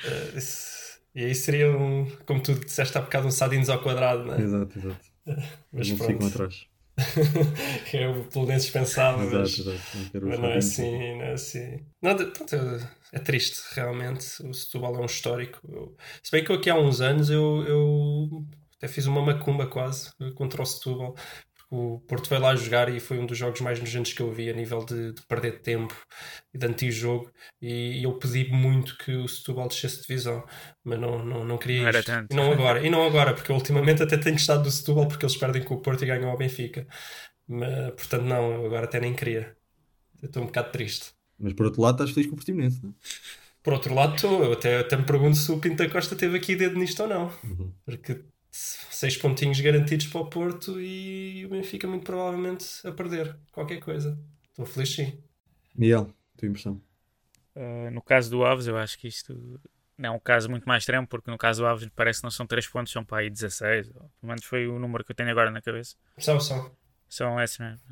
[0.03, 4.33] Uh, e aí seria um, como tu disseste há bocado, um sardines ao quadrado, não
[4.33, 4.41] é?
[4.41, 5.05] Exato, exato.
[5.71, 6.67] Mas não ficam atrás.
[7.89, 9.29] que é o pelo menos dispensável.
[9.29, 10.25] Mas, exato, exato.
[10.25, 11.85] mas não é assim, não é assim.
[12.01, 12.55] Não, pronto,
[13.11, 14.41] é triste, realmente.
[14.43, 15.59] O Setúbal é um histórico.
[15.67, 18.45] Eu, se bem que eu aqui há uns anos eu, eu
[18.77, 21.15] até fiz uma macumba quase contra o Setúbal.
[21.69, 24.49] O Porto foi lá jogar e foi um dos jogos mais nojentos que eu vi
[24.49, 25.95] a nível de, de perder tempo
[26.53, 27.31] e de anti-jogo.
[27.61, 30.45] E, e, eu pedi muito que o Setúbal descesse de divisão,
[30.83, 32.05] mas não, não, não queria não isto.
[32.05, 32.31] Tanto.
[32.31, 35.37] E não agora, e não agora, porque ultimamente até tenho gostado do Setúbal porque eles
[35.37, 36.87] perdem com o Porto e ganham ao Benfica.
[37.47, 39.55] Mas, portanto, não, agora até nem queria.
[40.21, 41.13] Estou um bocado triste.
[41.37, 42.93] Mas por outro lado, estás feliz com o Portimonense, não é?
[43.61, 44.43] Por outro lado, estou.
[44.43, 47.33] Eu até, até me pergunto se o Pinto Costa teve aqui dedo nisto ou não.
[47.43, 47.73] Uhum.
[47.83, 48.23] Porque
[48.55, 54.17] seis pontinhos garantidos para o Porto e o Benfica muito provavelmente a perder qualquer coisa.
[54.49, 55.21] Estou feliz sim.
[55.75, 56.81] Miguel, tua impressão?
[57.53, 59.59] Uh, no caso do Aves, eu acho que isto
[59.97, 62.47] é um caso muito mais extremo, porque no caso do Aves parece que não são
[62.47, 63.87] 3 pontos, são para aí 16.
[63.87, 65.95] Ou, pelo menos foi o número que eu tenho agora na cabeça.
[66.17, 66.71] São, são.
[67.09, 67.85] São esses mesmo.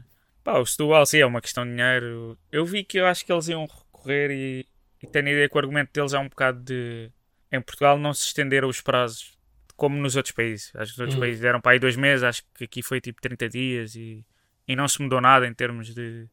[0.44, 2.38] Pá, o Setúbal, sim, é uma questão de dinheiro.
[2.52, 4.68] Eu vi que eu acho que eles iam recorrer e,
[5.02, 7.12] e tenho a ideia que o argumento deles é um bocado de
[7.52, 9.33] em Portugal não se estenderam os prazos
[9.76, 10.72] como nos outros países.
[10.76, 11.22] Acho que os outros hum.
[11.22, 14.26] países deram para aí dois meses, acho que aqui foi tipo 30 dias e,
[14.68, 16.28] e não se mudou nada em termos de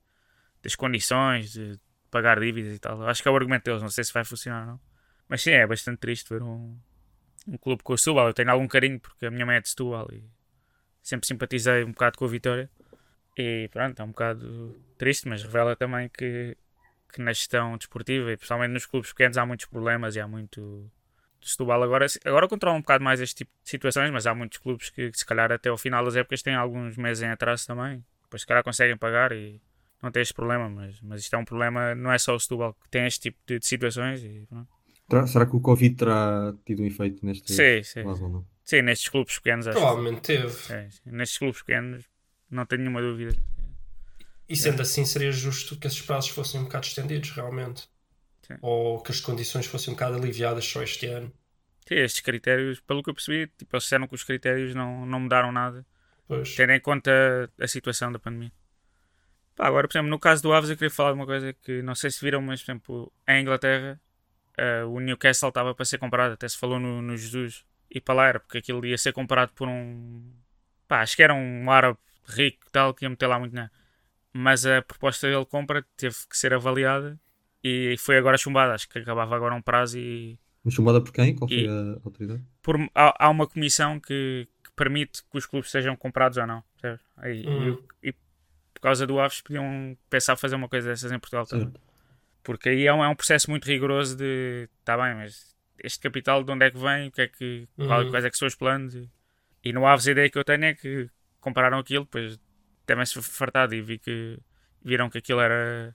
[0.63, 1.81] das condições, de
[2.11, 3.03] pagar dívidas e tal.
[3.09, 4.81] Acho que é o argumento deles, não sei se vai funcionar ou não.
[5.29, 6.77] Mas sim, é bastante triste ver um,
[7.47, 8.27] um clube com o Setúbal.
[8.27, 10.23] Eu tenho algum carinho porque a minha mãe é de Setúbal e
[11.03, 12.71] sempre simpatizei um bocado com a Vitória.
[13.37, 16.57] E pronto, é um bocado triste, mas revela também que,
[17.13, 20.91] que na gestão desportiva e principalmente nos clubes pequenos há muitos problemas e há muito
[21.49, 24.91] Setúbal agora, agora controla um bocado mais este tipo de situações, mas há muitos clubes
[24.91, 28.05] que, que se calhar até ao final das épocas têm alguns meses em atraso também.
[28.23, 29.61] Depois se calhar conseguem pagar e
[30.03, 32.75] não tem este problema, mas, mas isto é um problema, não é só o Setúbal
[32.75, 34.47] que tem este tipo de, de situações e
[35.27, 38.05] Será que o Covid terá tido um efeito neste sim, sim.
[38.05, 38.47] caso ou não?
[38.65, 40.73] Sim, nestes clubes pequenos acho Provavelmente teve.
[40.73, 42.05] É, nestes clubes pequenos
[42.49, 43.37] não tenho nenhuma dúvida.
[44.49, 44.83] E sendo é.
[44.83, 47.89] assim seria justo que esses prazos fossem um bocado estendidos realmente.
[48.51, 48.59] Sim.
[48.63, 51.33] Ou que as condições fossem um bocado aliviadas só este ano.
[51.87, 55.21] Sim, estes critérios, pelo que eu percebi, tipo, eles disseram que os critérios não, não
[55.21, 55.87] mudaram nada.
[56.27, 56.55] Pois.
[56.55, 58.53] Tendo em conta a situação da pandemia.
[59.57, 61.83] Pá, agora, por exemplo, no caso do Aves, eu queria falar de uma coisa que
[61.83, 64.01] não sei se viram, mas, por exemplo, em Inglaterra,
[64.59, 68.15] uh, o Newcastle estava para ser comprado, até se falou no, no Jesus e para
[68.15, 70.23] lá era, porque aquilo ia ser comprado por um.
[70.87, 73.73] pá, acho que era um árabe rico tal, que ia meter lá muito dinheiro.
[74.33, 77.19] Mas a proposta dele compra teve que ser avaliada
[77.63, 78.75] e foi agora chumbada.
[78.75, 80.39] Acho que acabava agora um prazo e.
[80.65, 81.35] Mas chumbada por quem?
[81.35, 82.43] Qual foi e, a autoridade?
[82.63, 86.63] Por, há, há, uma comissão que, que, permite que os clubes sejam comprados ou não.
[87.17, 87.79] Aí, hum.
[88.03, 91.65] e, e, por causa do Aves podiam pensar fazer uma coisa dessas em Portugal certo.
[91.65, 91.81] também.
[92.43, 94.69] Porque aí é um, é um processo muito rigoroso de.
[94.81, 97.09] Está bem, mas este capital de onde é que vem?
[97.09, 98.11] O que é que, uhum.
[98.11, 98.95] quais é que são os planos?
[98.95, 99.11] E,
[99.65, 101.09] e no Aves a ideia que eu tenho é que
[101.41, 102.39] compraram aquilo, depois
[102.87, 104.39] devem-se fartado e vi que
[104.83, 105.95] viram que aquilo era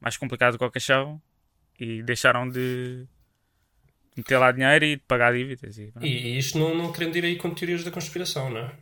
[0.00, 1.20] mais complicado do que achavam
[1.78, 3.06] e deixaram de
[4.16, 5.76] meter lá dinheiro e de pagar dívidas.
[5.78, 8.72] E, e isto não, não querendo ir aí com teorias da conspiração, não é?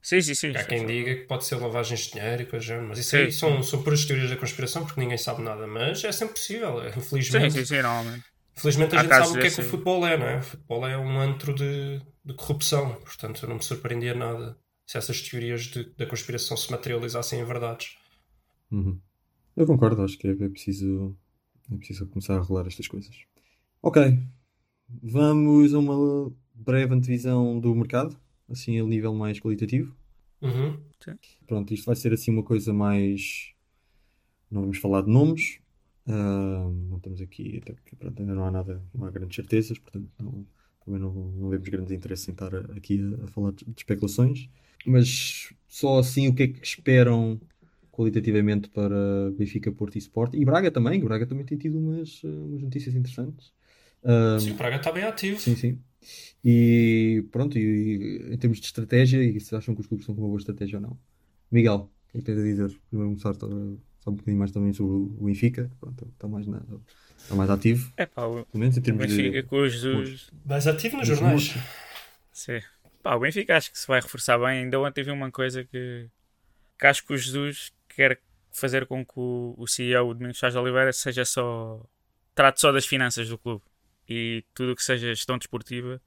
[0.00, 0.56] Sim, sim, sim.
[0.56, 0.86] Há quem sim.
[0.86, 3.82] diga que pode ser lavagens de dinheiro e coisa mas isso sim, aí são, são
[3.82, 7.52] puras teorias da conspiração porque ninguém sabe nada, mas é sempre possível, é, infelizmente.
[7.52, 8.24] Sim, sim, sim, normalmente.
[8.56, 10.38] Infelizmente a Há gente sabe o que é que o futebol é, não é?
[10.38, 14.56] O futebol é um antro de, de corrupção, portanto eu não me surpreendia nada
[14.86, 17.96] se essas teorias de, da conspiração se materializassem em verdades.
[18.70, 18.98] Uhum.
[19.58, 21.16] Eu concordo, acho que é, é, preciso,
[21.72, 23.12] é preciso começar a rolar estas coisas.
[23.82, 24.16] Ok,
[25.02, 28.16] vamos a uma breve antevisão do mercado,
[28.48, 29.96] assim a nível mais qualitativo.
[30.40, 30.78] Uhum.
[31.44, 33.52] Pronto, isto vai ser assim uma coisa mais.
[34.48, 35.58] Não vamos falar de nomes,
[36.06, 39.76] uh, não estamos aqui, até porque pronto, ainda não há nada, não há grandes certezas,
[39.76, 40.46] portanto não,
[40.84, 44.48] também não, não vemos grandes interesses em estar aqui a, a falar de, de especulações.
[44.86, 47.40] Mas só assim o que é que esperam
[47.98, 50.34] qualitativamente para Benfica, Porto e Sport.
[50.34, 53.52] E Braga também, o Braga também tem tido umas, umas notícias interessantes.
[54.04, 55.40] Um, sim, o Braga está bem ativo.
[55.40, 55.78] Sim, sim.
[56.44, 60.20] E pronto, e, em termos de estratégia, e se acham que os clubes estão com
[60.20, 60.96] uma boa estratégia ou não.
[61.50, 62.80] Miguel, o que é que tens a dizer?
[62.88, 66.62] Primeiro começar só um bocadinho mais também sobre o Benfica, pronto, está mais, na,
[67.16, 67.92] está mais ativo.
[67.96, 70.30] É pá, o, menos em termos Benfica de, com os Jesus.
[70.46, 71.52] Mais ativo nos jornais.
[72.30, 72.60] Sim.
[73.02, 74.62] Pá, o Benfica acho que se vai reforçar bem.
[74.62, 76.08] Ainda ontem vi uma coisa que,
[76.78, 78.22] que acho que o Jesus quer
[78.52, 81.84] fazer com que o, o CEO, o Domingos Chás de Oliveira, seja só.
[82.32, 83.64] trate só das finanças do clube.
[84.08, 86.00] E tudo o que seja gestão desportiva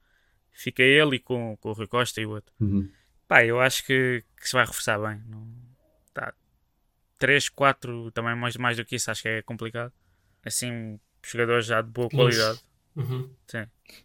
[0.52, 2.54] fica ele e com, com o Rui Costa e o outro.
[2.62, 2.90] Uhum.
[3.28, 5.22] Pá, eu acho que, que se vai reforçar bem.
[5.28, 5.48] Não,
[6.14, 6.34] tá.
[7.20, 9.92] 3, 4, também mais, mais do que isso, acho que é complicado.
[10.46, 12.60] Assim, jogadores já de boa qualidade.
[12.96, 13.30] Uhum.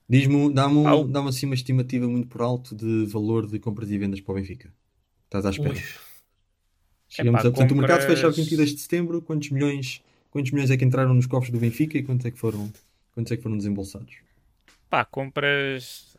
[0.09, 3.99] Diz-me, dá-me um, dá assim uma estimativa muito por alto de valor de compras e
[3.99, 4.73] vendas para o Benfica.
[5.25, 5.75] Estás à espera?
[5.75, 6.06] Ui.
[7.09, 7.91] Chegamos Epá, a, portanto, compras...
[7.91, 9.23] o mercado fecha a 22 de setembro.
[9.23, 12.39] Quantos milhões, quantos milhões é que entraram nos cofres do Benfica e quantos é que
[12.39, 12.73] foram,
[13.15, 14.17] quantos é que foram desembolsados?
[14.91, 16.17] Pá, compras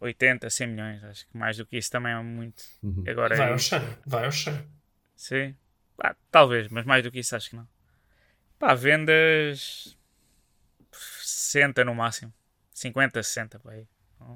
[0.00, 1.04] 80, 100 milhões.
[1.04, 2.62] Acho que mais do que isso também é muito.
[2.82, 3.04] Uhum.
[3.06, 3.52] Agora vai é...
[3.52, 4.58] ao chão, vai ao chão.
[5.16, 5.54] Sim.
[5.96, 7.66] Pá, talvez, mas mais do que isso acho que não.
[8.58, 9.96] Pá, vendas
[11.22, 12.32] 60 no máximo.
[12.72, 13.86] 50, 60 para aí.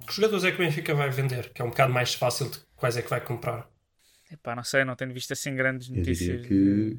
[0.07, 1.51] Que jogadores é que o Benfica vai vender?
[1.51, 3.69] Que é um bocado mais fácil de quais é que vai comprar.
[4.31, 6.47] Epá, não sei, não tenho visto assim grandes notícias.
[6.47, 6.99] que...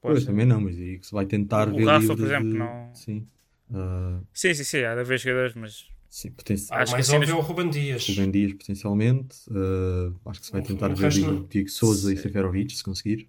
[0.00, 1.82] Pois, também não, mas aí que se vai tentar o ver.
[1.82, 2.58] O Rafa, por exemplo, de...
[2.58, 2.94] não.
[2.94, 3.26] Sim.
[3.70, 4.24] Uh...
[4.32, 5.86] sim, sim, sim, há de haver jogadores, mas.
[6.08, 6.56] Sim, poten...
[6.70, 8.08] ah, mais assim, óbvio é o Ruben Dias.
[8.08, 9.36] Ruben Dias, potencialmente.
[9.48, 11.44] Uh, acho que se vai tentar o, ver o não...
[11.46, 13.28] Diego Souza e Seferovic, se conseguir.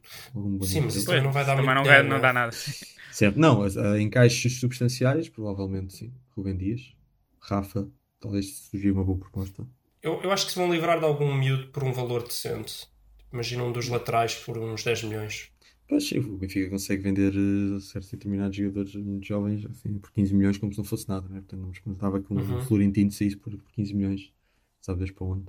[0.64, 2.52] Sim, mas isso também não vai dar também muito não, tempo, não dá nada.
[3.12, 6.12] Certo, não, uh, encaixes substanciais, provavelmente sim.
[6.36, 6.96] Ruben Dias,
[7.40, 7.88] Rafa,
[8.20, 9.68] talvez surgir uma boa proposta.
[10.02, 12.88] Eu, eu acho que se vão livrar de algum miúdo por um valor decente.
[13.34, 15.52] Imagina um dos laterais por uns 10 milhões.
[15.88, 20.34] Pois sim, o Benfica consegue vender uh, certos determinados jogadores muito jovens assim, por 15
[20.34, 21.40] milhões como se não fosse nada, né?
[21.40, 22.62] Portanto, não me contava que um uhum.
[22.62, 24.32] Florentino saísse por 15 milhões,
[24.80, 25.46] sabes para onde.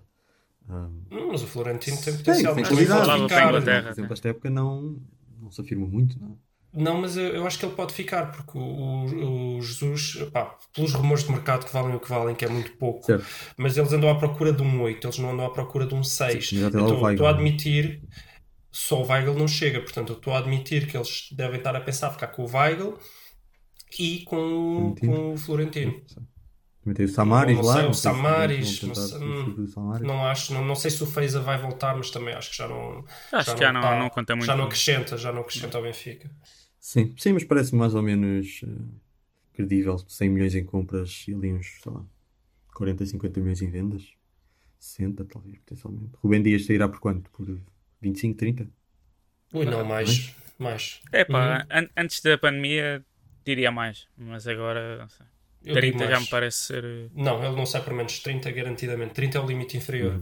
[0.68, 1.28] Um...
[1.28, 2.55] mas o Florentino tem potencial.
[2.55, 3.82] Tem, tem qualidade.
[3.85, 4.97] Por exemplo, esta época não,
[5.41, 6.54] não se afirma muito, não é?
[6.75, 10.93] Não, mas eu, eu, acho que ele pode ficar, porque o, o, Jesus, pá, pelos
[10.93, 13.25] rumores de mercado que valem o que valem, que é muito pouco, certo.
[13.57, 16.03] mas eles andam à procura de um 8, eles não andam à procura de um
[16.03, 16.49] 6.
[16.49, 18.03] Sim, então, estou a admitir,
[18.72, 21.81] só o Weigl não chega, portanto, eu estou a admitir que eles devem estar a
[21.81, 22.99] pensar ficar com o Weigl
[23.97, 26.03] e com, com o Florentino.
[26.85, 27.75] Também tem o Samaris não, lá.
[27.75, 31.57] Sei, o Samaris, não, sei, não, não, acho, não, não sei se o Feiza vai
[31.57, 33.05] voltar, mas também acho que já não.
[33.33, 34.47] Acho já que já não, tá, não, conta muito.
[34.47, 36.31] Já não acrescenta, já não acrescenta ao Benfica.
[36.85, 39.01] Sim, sim, mas parece mais ou menos uh,
[39.55, 39.99] credível.
[39.99, 42.05] 100 milhões em compras e ali uns, sei lá,
[42.74, 44.12] 40, 50 milhões em vendas.
[44.78, 46.11] 60, talvez, potencialmente.
[46.16, 47.30] Rubem Dias sairá por quanto?
[47.30, 47.59] Por
[48.03, 48.68] 25, 30?
[49.55, 50.37] Ui, não, mais.
[50.59, 51.01] mais.
[51.11, 51.78] É pá, uhum.
[51.78, 53.03] an antes da pandemia
[53.47, 55.26] diria mais, mas agora não sei.
[55.62, 56.85] 30 já me parece ser.
[56.85, 59.14] Eh, não, ele não sai por menos 30 garantidamente.
[59.14, 60.16] 30 é o limite inferior.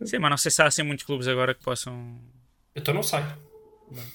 [0.00, 0.06] Uhum.
[0.06, 2.18] Sim, mas não sei se há assim muitos clubes agora que possam.
[2.74, 3.22] Então não sai.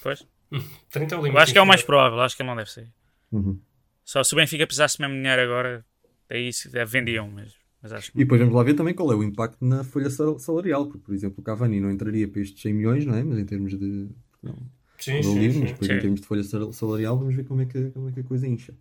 [0.01, 0.25] Pois.
[0.91, 1.36] 30 é o limite.
[1.36, 2.91] Eu acho que é o mais provável, acho que ele não deve sair.
[3.32, 3.60] Uhum.
[4.04, 5.86] Só se o Benfica precisasse mesmo dinheiro agora,
[6.30, 6.50] aí
[6.88, 7.60] vendiam mesmo.
[7.82, 8.18] Mas acho que...
[8.18, 11.14] E depois vamos lá ver também qual é o impacto na folha salarial, porque, por
[11.14, 13.24] exemplo, o Cavani não entraria para estes 100 milhões, não é?
[13.24, 14.10] Mas em termos de.
[14.41, 14.56] Não,
[14.98, 15.60] sim, sim, livre, sim.
[15.62, 15.98] Mas depois, sim.
[15.98, 16.43] em termos de folha
[16.74, 18.74] salarial, vamos ver como é que, como é que a coisa incha.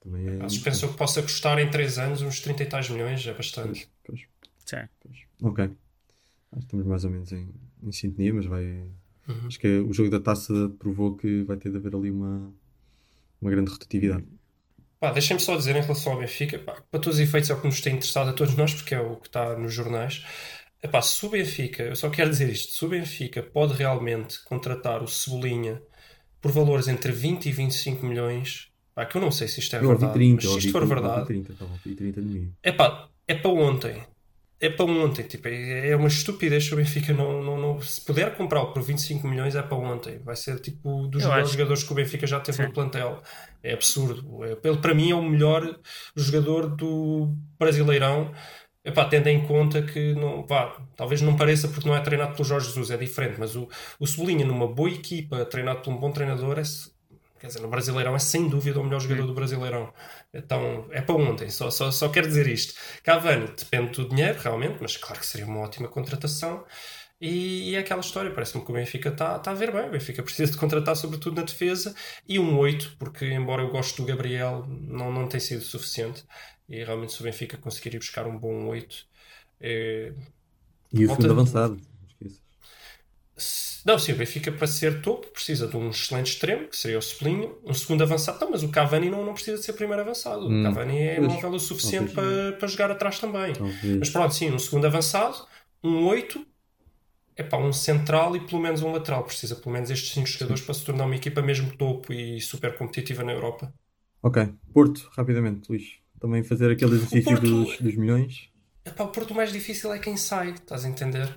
[0.00, 2.88] Também é Acho que pensou que possa custar em 3 anos uns 30 e tais
[2.88, 3.88] milhões, é bastante.
[4.04, 4.28] Pois, pois.
[4.64, 4.88] Sim.
[5.00, 5.18] Pois.
[5.42, 5.64] Ok.
[5.64, 5.72] Acho
[6.52, 7.48] que estamos mais ou menos em,
[7.82, 8.84] em sintonia, mas vai,
[9.28, 9.46] Uhum.
[9.46, 12.52] Acho que o jogo da taça provou que vai ter de haver ali uma,
[13.40, 14.24] uma grande rotatividade.
[14.98, 17.60] Pá, deixem-me só dizer em relação ao Benfica, pá, para todos os efeitos é o
[17.60, 20.24] que nos tem interessado a todos nós, porque é o que está nos jornais.
[20.82, 25.02] Epá, se o Benfica, eu só quero dizer isto, se o Benfica pode realmente contratar
[25.02, 25.80] o Cebolinha
[26.40, 29.80] por valores entre 20 e 25 milhões, pá, que eu não sei se isto é
[29.80, 31.54] eu verdade, 30, mas se isto for verdade, 30,
[31.96, 32.20] 30
[32.62, 34.02] é pá, é para ontem
[34.60, 35.22] é para ontem.
[35.22, 38.82] Tipo, é, é uma estupidez se o Benfica não, não, não se puder comprá-lo por
[38.82, 40.18] 25 milhões é para ontem.
[40.18, 42.64] Vai ser tipo dos melhores jogadores que o Benfica já teve Sim.
[42.64, 43.22] no plantel.
[43.62, 44.44] É absurdo.
[44.44, 45.78] É, ele, para mim, é o melhor
[46.16, 48.32] jogador do Brasileirão.
[48.84, 52.44] Epá, tendo em conta que não, vá, talvez não pareça porque não é treinado pelo
[52.44, 53.68] Jorge Jesus, é diferente, mas o,
[54.00, 56.62] o Cebolinha numa boa equipa, treinado por um bom treinador, é,
[57.38, 59.92] Quer dizer, no Brasileirão é sem dúvida o melhor jogador do Brasileirão.
[60.32, 62.74] Então é para ontem, só, só, só quero dizer isto.
[63.02, 66.64] Cavani depende do dinheiro, realmente, mas claro que seria uma ótima contratação.
[67.20, 69.88] E, e é aquela história, parece-me que o Benfica está tá a ver bem.
[69.88, 71.94] O Benfica precisa de contratar, sobretudo na defesa,
[72.28, 76.24] e um 8, porque embora eu goste do Gabriel, não, não tem sido suficiente.
[76.68, 79.06] E realmente, se o Benfica conseguir ir buscar um bom 8.
[79.60, 80.12] É...
[80.92, 81.80] E o segundo avançado.
[83.88, 87.00] Não, sim, o Benfica para ser topo precisa de um excelente extremo, que seria o
[87.00, 88.38] Cebolinha, um segundo avançado.
[88.38, 90.46] Não, mas o Cavani não, não precisa de ser primeiro avançado.
[90.46, 93.54] Hum, o Cavani é móvel o suficiente para, para jogar atrás também.
[93.98, 95.38] Mas pronto, sim, um segundo avançado,
[95.82, 96.46] um 8,
[97.34, 99.24] é para um central e pelo menos um lateral.
[99.24, 100.66] Precisa pelo menos estes 5 jogadores sim.
[100.66, 103.72] para se tornar uma equipa mesmo topo e super competitiva na Europa.
[104.22, 104.50] Ok.
[104.70, 105.94] Porto, rapidamente, Luís.
[106.20, 108.50] Também fazer aquele exercício Porto, dos, dos milhões.
[108.88, 111.28] Epá, o Porto mais difícil é quem sai, estás a entender?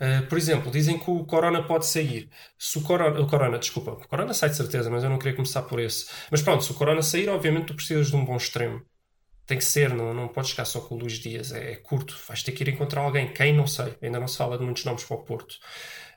[0.00, 2.28] Uh, por exemplo, dizem que o Corona pode sair.
[2.58, 5.34] Se o Corona, o Corona, desculpa, o Corona sai de certeza, mas eu não queria
[5.34, 6.06] começar por esse.
[6.30, 8.82] Mas pronto, se o Corona sair, obviamente tu precisas de um bom extremo.
[9.46, 12.16] Tem que ser, não, não podes ficar só com o Luís Dias, é, é curto.
[12.26, 13.32] Vais ter que ir encontrar alguém.
[13.32, 15.56] Quem não sei, ainda não se fala de muitos nomes para o Porto.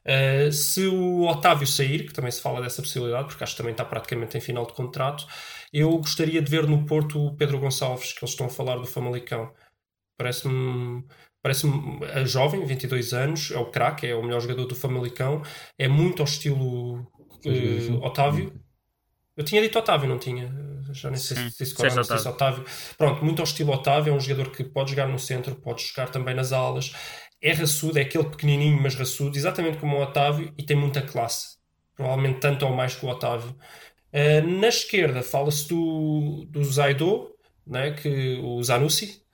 [0.06, 3.72] Uh, se o Otávio sair, que também se fala dessa possibilidade, porque acho que também
[3.72, 5.28] está praticamente em final de contrato,
[5.74, 8.86] eu gostaria de ver no Porto o Pedro Gonçalves, que eles estão a falar do
[8.86, 9.52] Famalicão
[10.18, 11.04] Parece-me
[11.46, 15.44] parece-me a jovem, 22 anos, é o craque, é o melhor jogador do Famalicão,
[15.78, 18.52] é muito ao estilo uh, Otávio.
[19.38, 20.52] Eu tinha dito Otávio, não tinha?
[20.92, 22.66] Já nem sei se disse se Otávio.
[22.98, 26.10] Pronto, muito ao estilo Otávio, é um jogador que pode jogar no centro, pode jogar
[26.10, 26.94] também nas alas.
[27.40, 31.58] É raçudo, é aquele pequenininho, mas raçudo, exatamente como o Otávio, e tem muita classe.
[31.96, 33.56] Provavelmente tanto ou mais que o Otávio.
[34.12, 37.36] Uh, na esquerda fala-se do, do Zaido,
[37.68, 39.25] né, que, o Zanussi,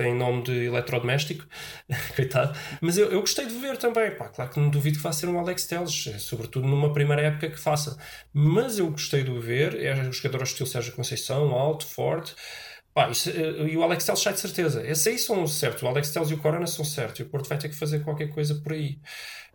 [0.00, 1.46] tem nome de eletrodoméstico,
[2.16, 2.58] coitado.
[2.80, 4.10] Mas eu, eu gostei de ver também.
[4.12, 7.20] Pá, claro que não duvido que vá ser um Alex Teles, eh, sobretudo numa primeira
[7.20, 7.98] época que faça.
[8.32, 9.78] Mas eu gostei de ver.
[9.78, 12.34] É um jogador estilo Sérgio Conceição, alto, forte.
[12.94, 14.82] Pá, isso, eh, e o Alex Teles sai de certeza.
[14.86, 15.82] Esses aí são certos.
[15.82, 17.20] O Alex Teles e o Corona são certos.
[17.20, 18.98] E o Porto vai ter que fazer qualquer coisa por aí.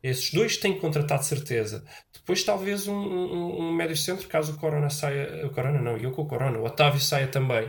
[0.03, 1.83] Esses dois têm que contratar de certeza.
[2.13, 5.47] Depois, talvez, um, um, um médio centro, caso o Corona saia.
[5.47, 6.59] O Corona não, eu com o Corona.
[6.59, 7.67] O Otávio saia também.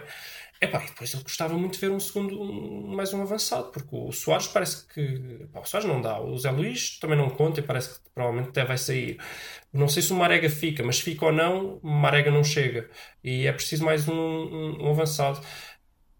[0.60, 3.94] Epá, e depois eu gostava muito de ver um segundo, um, mais um avançado, porque
[3.94, 5.46] o Soares parece que.
[5.52, 8.50] Pá, o Soares não dá, o Zé Luís também não conta e parece que provavelmente
[8.50, 9.18] até vai sair.
[9.72, 12.88] Não sei se o Marega fica, mas fica ou não, Marega não chega.
[13.22, 15.40] E é preciso mais um, um, um avançado.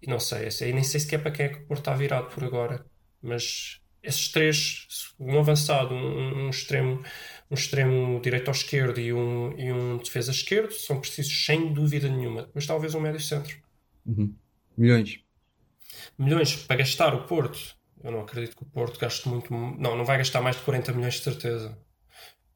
[0.03, 2.45] E não sei, nem sei sequer para quem é que o Porto está virado por
[2.45, 2.85] agora.
[3.23, 4.87] Mas esses três,
[5.19, 7.03] um avançado, um, um extremo
[7.51, 12.09] um extremo direito ao esquerdo e um, e um defesa esquerdo são precisos sem dúvida
[12.09, 13.57] nenhuma, mas talvez um médio centro.
[14.07, 14.35] Uhum.
[14.77, 15.21] Milhões.
[16.19, 17.77] Milhões para gastar o Porto.
[18.03, 19.53] Eu não acredito que o Porto gaste muito.
[19.53, 21.77] Não, não vai gastar mais de 40 milhões de certeza.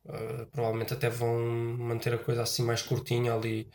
[0.05, 1.39] Uh, provavelmente até vão
[1.79, 3.69] manter a coisa assim mais curtinha ali.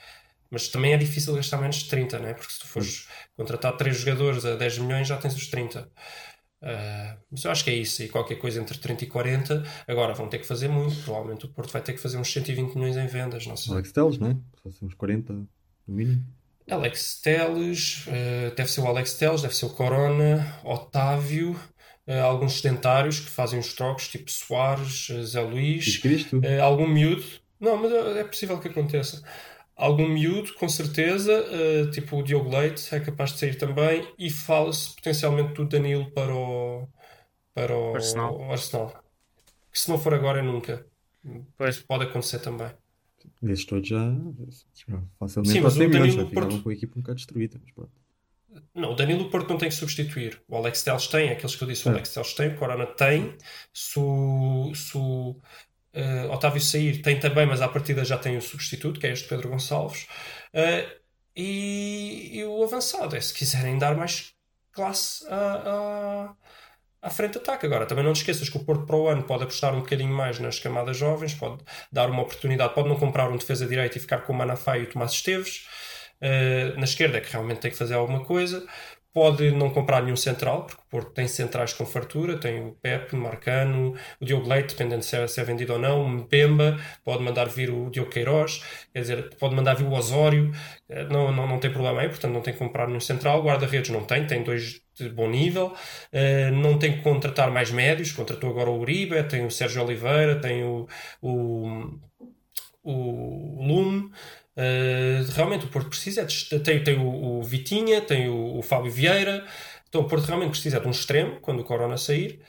[0.50, 2.34] Mas também é difícil gastar menos de 30, né?
[2.34, 5.82] porque se tu fores contratar 3 jogadores a 10 milhões já tens os 30.
[5.82, 5.88] Uh,
[6.62, 8.04] ah, mas eu acho que é isso.
[8.04, 9.64] E qualquer coisa entre 30 e 40.
[9.88, 10.96] Agora vão ter que fazer muito.
[11.04, 13.46] Provavelmente o Porto vai ter que fazer uns 120 milhões em vendas.
[13.46, 13.74] Não sei.
[13.74, 14.38] Alex Telles, né?
[14.82, 15.48] Uns 40 no
[15.88, 16.26] mínimo.
[16.70, 21.52] Alex Teles, uh, deve ser o Alex Teles, deve ser o Corona, Otávio,
[22.08, 27.24] uh, alguns sedentários que fazem os trocos, tipo Soares, uh, Zé Luís, uh, algum miúdo.
[27.60, 29.24] Não, mas é possível que aconteça.
[29.76, 31.46] Algum miúdo, com certeza,
[31.92, 36.34] tipo o Diogo Leite, é capaz de sair também, e fala-se potencialmente do Danilo para
[36.34, 36.88] o,
[37.54, 38.52] para o Arsenal.
[38.52, 39.04] Arsenal.
[39.72, 40.86] Que se não for agora, é nunca.
[41.58, 41.80] Pois.
[41.80, 42.72] Pode acontecer também.
[43.44, 44.14] Esses todos já,
[44.88, 46.62] já facilmente Sim, mas o Danilo Porto...
[46.62, 47.60] com a equipa um bocado destruída.
[47.62, 47.92] Mas pronto.
[48.74, 50.42] Não, o Danilo Porto não tem que substituir.
[50.48, 51.94] O Alex Telles tem, aqueles que eu disse, o é.
[51.94, 53.36] Alex Telles tem, o Corona tem.
[53.74, 55.36] Se o, se o
[55.94, 59.28] uh, Otávio sair, tem também, mas à partida já tem o substituto, que é este
[59.28, 60.08] Pedro Gonçalves.
[60.54, 61.06] Uh,
[61.36, 64.34] e, e, o avançado é se quiserem dar mais
[64.72, 66.36] classe a, a
[67.06, 67.68] à frente ataque.
[67.68, 70.14] Agora, também não te esqueças que o Porto para o ano pode apostar um bocadinho
[70.14, 74.02] mais nas camadas jovens, pode dar uma oportunidade, pode não comprar um defesa direito e
[74.02, 75.68] ficar com o Manafá e o Tomás Esteves.
[76.20, 78.66] Uh, na esquerda é que realmente tem que fazer alguma coisa.
[79.16, 83.16] Pode não comprar nenhum central, porque o Porto tem centrais com fartura, tem o Pepe,
[83.16, 86.78] o Marcano, o Diogo Leite, dependendo se é, se é vendido ou não, o Mbemba,
[87.02, 88.62] pode mandar vir o Diogo Queiroz,
[88.94, 90.52] quer dizer, pode mandar vir o Osório,
[90.90, 93.42] eh, não, não, não tem problema aí, portanto não tem que comprar nenhum central.
[93.42, 98.12] Guarda-redes não tem, tem dois de bom nível, uh, não tem que contratar mais médios,
[98.12, 100.88] contratou agora o Uribe, tem o Sérgio Oliveira, tem o,
[101.22, 102.00] o,
[102.84, 104.12] o Lume.
[104.58, 108.90] Uh, realmente o Porto precisa de, tem, tem o, o Vitinha, tem o, o, Fábio
[108.90, 109.46] Vieira,
[109.90, 112.42] então o Porto realmente precisa de um extremo quando o Corona sair.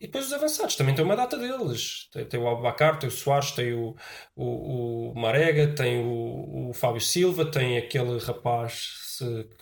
[0.00, 2.08] E depois os avançados também tem uma data deles.
[2.12, 3.94] Tem, tem o Abacar, tem o Soares, tem o,
[4.34, 9.04] o, o Marega, tem o, o Fábio Silva, tem aquele rapaz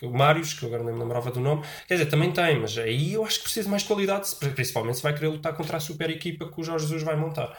[0.01, 2.79] o Marius, que eu agora nem me lembrava do nome, quer dizer, também tem, mas
[2.79, 5.81] aí eu acho que precisa de mais qualidade, principalmente se vai querer lutar contra a
[5.81, 7.57] super equipa que o Jorge Jesus vai montar.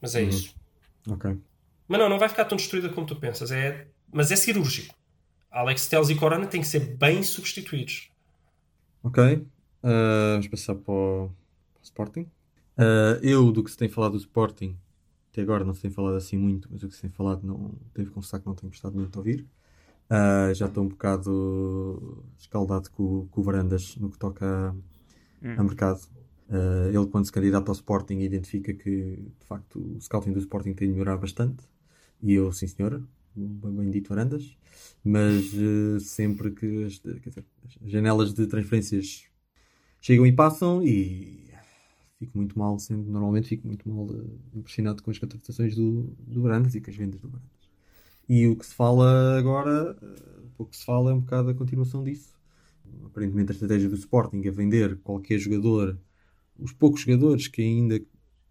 [0.00, 0.28] Mas é uhum.
[0.28, 0.54] isso.
[1.08, 1.36] Ok.
[1.88, 4.94] Mas não, não vai ficar tão destruída como tu pensas, é, mas é cirúrgico.
[5.50, 8.10] Alex Telles e Corona têm que ser bem substituídos.
[9.02, 9.24] Ok.
[9.24, 9.46] Uh,
[10.32, 11.30] vamos passar para o,
[11.72, 12.20] para o Sporting.
[12.76, 14.76] Uh, eu, do que se tem falado do Sporting,
[15.32, 17.72] até agora não se tem falado assim muito, mas o que se tem falado não
[17.94, 19.46] teve confessar que não tenho gostado muito de ouvir.
[20.10, 24.70] Uh, já estou um bocado escaldado com, com o Varandas no que toca a,
[25.42, 25.54] hum.
[25.56, 26.00] a mercado.
[26.48, 30.72] Uh, ele, quando se candidata ao Sporting, identifica que de facto o scouting do Sporting
[30.72, 31.64] tem de melhorar bastante.
[32.22, 33.02] E eu, sim senhora,
[33.34, 34.56] bem, bem dito Varandas.
[35.04, 37.20] Mas uh, sempre que as, dizer,
[37.84, 39.24] as, janelas de transferências
[40.00, 41.48] chegam e passam, e
[42.18, 44.08] fico muito mal, sempre, normalmente fico muito mal
[44.54, 47.58] impressionado com as contratações do, do Varandas e com as vendas do Varandas.
[48.28, 49.96] E o que se fala agora,
[50.58, 52.36] o que se fala é um bocado a continuação disso.
[53.04, 55.98] Aparentemente a estratégia do Sporting é vender qualquer jogador,
[56.58, 58.00] os poucos jogadores que ainda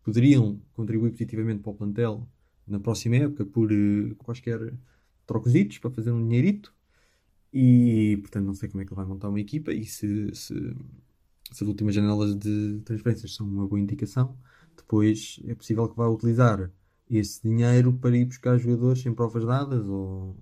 [0.04, 2.28] poderiam contribuir positivamente para o plantel
[2.68, 4.74] na próxima época por uh, quaisquer
[5.26, 6.74] trocositos para fazer um dinheirito.
[7.54, 10.54] e portanto não sei como é que ele vai montar uma equipa e se, se,
[11.52, 14.38] se as últimas janelas de transferências são uma boa indicação,
[14.76, 16.72] depois é possível que vá utilizar
[17.10, 20.36] esse dinheiro para ir buscar jogadores sem provas dadas ou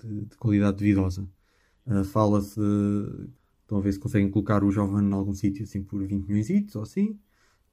[0.00, 1.28] de, de qualidade duvidosa.
[1.86, 2.60] Uh, Fala-se,
[3.62, 6.76] estão a ver se conseguem colocar o jovem em algum sítio assim por 20 milhões
[6.76, 7.18] ou assim.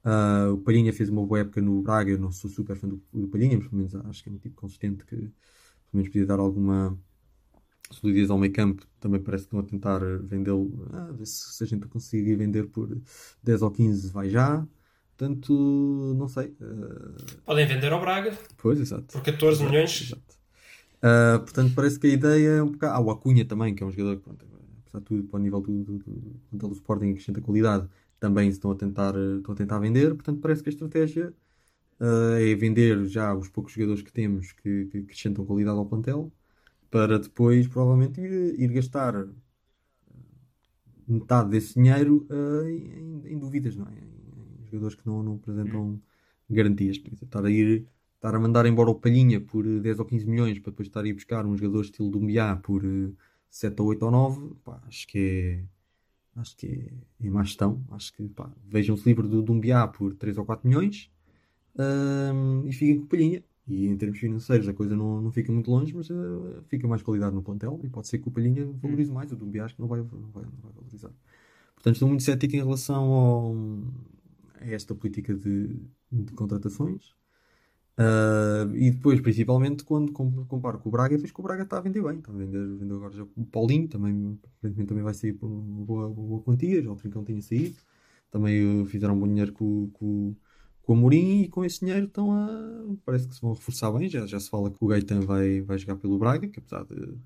[0.04, 3.02] Uh, o Palhinha fez uma boa época no Braga, eu não sou super fã do,
[3.12, 5.32] do Palhinha, mas pelo menos acho que é um tipo consistente que pelo
[5.92, 6.98] menos podia dar alguma
[7.90, 8.86] solidez ao meio campo.
[8.98, 12.68] Também parece que estão a tentar vendê-lo, ah, ver se, se a gente conseguir vender
[12.68, 12.96] por
[13.42, 14.66] 10 ou 15 vai já.
[15.16, 16.56] Portanto, não sei.
[16.60, 17.42] Uh...
[17.44, 18.36] Podem vender ao Braga.
[18.56, 19.12] Pois, exato.
[19.12, 20.00] Por 14 exato, milhões.
[20.00, 20.40] Exato.
[21.02, 22.94] Uh, portanto, parece que a ideia é um bocado.
[22.94, 24.46] Ah, o Acunha também, que é um jogador que, pronto,
[24.80, 27.86] apesar de tudo, para o nível do, do, do, do Sporting, acrescenta qualidade,
[28.20, 30.14] também estão a tentar, estão a tentar vender.
[30.14, 31.34] Portanto, parece que a estratégia
[32.00, 36.32] uh, é vender já os poucos jogadores que temos que, que acrescentam qualidade ao plantel,
[36.90, 39.26] para depois, provavelmente, ir, ir gastar
[41.08, 44.10] metade desse dinheiro uh, em, em, dúvidas, não é?
[44.66, 46.00] jogadores que não, não apresentam hum.
[46.48, 46.96] garantias.
[47.22, 50.70] Estar a ir estar a mandar embora o Palhinha por 10 ou 15 milhões para
[50.70, 52.82] depois estar a ir buscar um jogador estilo do Mbiá por
[53.50, 55.64] 7 ou 8 ou 9, pá, acho que é
[56.40, 57.84] acho que é, é má gestão.
[57.90, 61.10] Acho que pá, vejam-se livre do Dumbiá por 3 ou 4 milhões
[61.78, 63.44] um, e fiquem com o Palhinha.
[63.66, 67.02] E em termos financeiros a coisa não, não fica muito longe, mas uh, fica mais
[67.02, 69.30] qualidade no plantel e pode ser que o Palhinha valorize mais.
[69.30, 71.12] O Dumbiá acho que não vai, não vai, não vai valorizar.
[71.74, 73.54] Portanto, estou muito cético em relação ao,
[74.60, 75.80] a esta política de,
[76.10, 77.14] de contratações.
[78.00, 80.10] Uh, e depois, principalmente, quando
[80.46, 82.16] comparo com o Braga, vejo que o Braga está a vender bem.
[82.16, 86.08] Está a vender, agora já o Paulinho, também, aparentemente também vai sair por uma boa,
[86.08, 87.76] boa quantia, já o Trincão tinha saído.
[88.30, 90.34] Também uh, fizeram um bom dinheiro com, com,
[90.80, 92.48] com o Amorim e com esse dinheiro estão a.
[93.04, 94.08] Parece que se vão reforçar bem.
[94.08, 97.18] Já, já se fala que o Gaetan vai, vai jogar pelo Braga, que apesar de.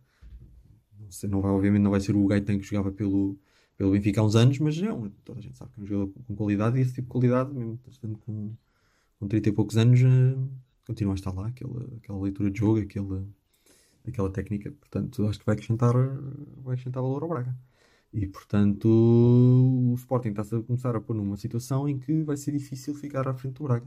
[0.98, 3.38] Não, sei, não vai, obviamente, não vai ser o Gaetan que jogava pelo,
[3.76, 5.86] pelo Benfica há uns anos, mas é um, toda a gente sabe que é um
[5.86, 8.52] jogador com qualidade e esse tipo de qualidade, mesmo estando com,
[9.20, 12.80] com 30 e poucos anos, uh, continua a estar lá, aquela, aquela leitura de jogo,
[12.80, 13.26] aquela,
[14.06, 14.70] aquela técnica.
[14.72, 15.94] Portanto, acho que vai acrescentar,
[16.62, 17.56] vai acrescentar valor ao Braga.
[18.12, 22.52] E, portanto, o Sporting está-se a começar a pôr numa situação em que vai ser
[22.52, 23.86] difícil ficar à frente do Braga.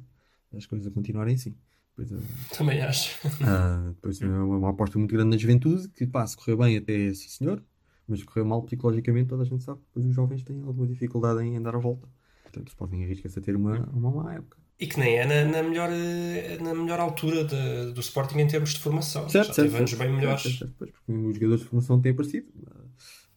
[0.54, 1.56] As coisas a continuarem assim.
[1.96, 3.26] Depois, uh, Também acho.
[3.26, 6.78] Uh, depois é uma, uma aposta muito grande na juventude, que pá, se correu bem
[6.78, 7.64] até sim senhor,
[8.08, 9.80] mas correu mal psicologicamente, toda a gente sabe.
[9.88, 12.08] Depois os jovens têm alguma dificuldade em andar à volta.
[12.44, 14.58] Portanto, o Sporting arrisca-se a ter uma, uma má época.
[14.80, 18.48] E que nem é na, na melhor, eh, na melhor altura de, do Sporting em
[18.48, 19.28] termos de formação.
[19.28, 20.44] Certo, Já certo, teve anos bem melhores.
[20.44, 22.48] Certo, certo, porque os jogadores de formação têm aparecido.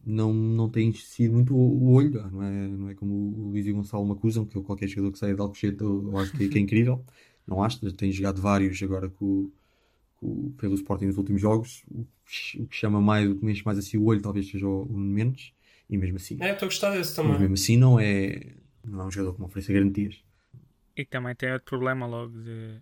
[0.05, 3.71] Não, não têm sido muito o olho, não é, não é como o Luís e
[3.71, 6.33] o Gonçalo me acusam, que eu, qualquer jogador que saia de Alcochete eu, eu acho
[6.33, 7.05] que, que, é incrível.
[7.47, 9.51] Não acho, tem jogado vários agora com,
[10.17, 11.85] com, pelo Sporting nos últimos jogos.
[11.91, 14.83] O, o que chama mais, o que mexe mais assim o olho talvez seja o,
[14.83, 15.55] o menos,
[15.89, 16.37] e mesmo assim.
[16.41, 17.33] É, estou a gostar desse também.
[17.33, 20.23] Mas mesmo assim não é, não é um jogador que me ofereça garantias.
[20.97, 22.81] E também tem outro problema logo de.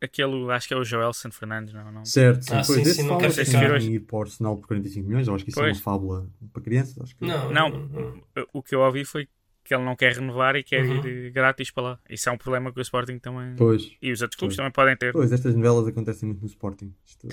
[0.00, 1.90] Aquele, acho que é o Joelson Fernandes, não?
[1.90, 2.04] não?
[2.04, 5.08] Certo, sim, ah, pois sim, esse sim, fala que ir para o Arsenal por 45
[5.08, 5.70] milhões, eu acho que isso pois.
[5.70, 6.98] é uma fábula para crianças.
[7.00, 7.24] Acho que...
[7.24, 9.26] Não, não, não, o que eu ouvi foi
[9.64, 11.06] que ele não quer renovar e quer uhum.
[11.06, 11.98] ir grátis para lá.
[12.08, 13.56] Isso é um problema que o Sporting também.
[13.56, 13.96] Pois.
[14.00, 14.56] E os outros clubes pois.
[14.56, 15.12] também podem ter.
[15.12, 16.94] Pois, estas novelas acontecem muito no Sporting.
[17.06, 17.26] Isto,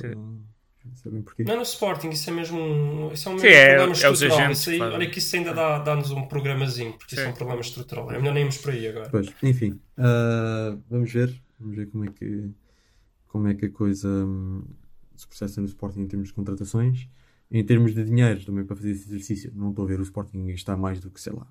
[0.95, 1.43] Sabem porquê?
[1.43, 3.93] Não é no Sporting, isso é mesmo um, isso é um Sim, é, problema é
[3.93, 4.51] estrutural.
[4.51, 7.21] Isso aí, olha que isso ainda dá-nos dá um programazinho, porque Sim.
[7.21, 8.11] isso é um problema estrutural.
[8.11, 9.09] É melhor nem irmos por aí agora.
[9.09, 11.41] Pois, enfim, uh, vamos ver.
[11.59, 12.49] Vamos ver como é que,
[13.27, 14.63] como é que a coisa um,
[15.15, 17.07] se processa no Sporting em termos de contratações.
[17.49, 20.47] Em termos de dinheiro, também para fazer esse exercício, não estou a ver o Sporting
[20.47, 21.45] gastar mais do que, sei lá,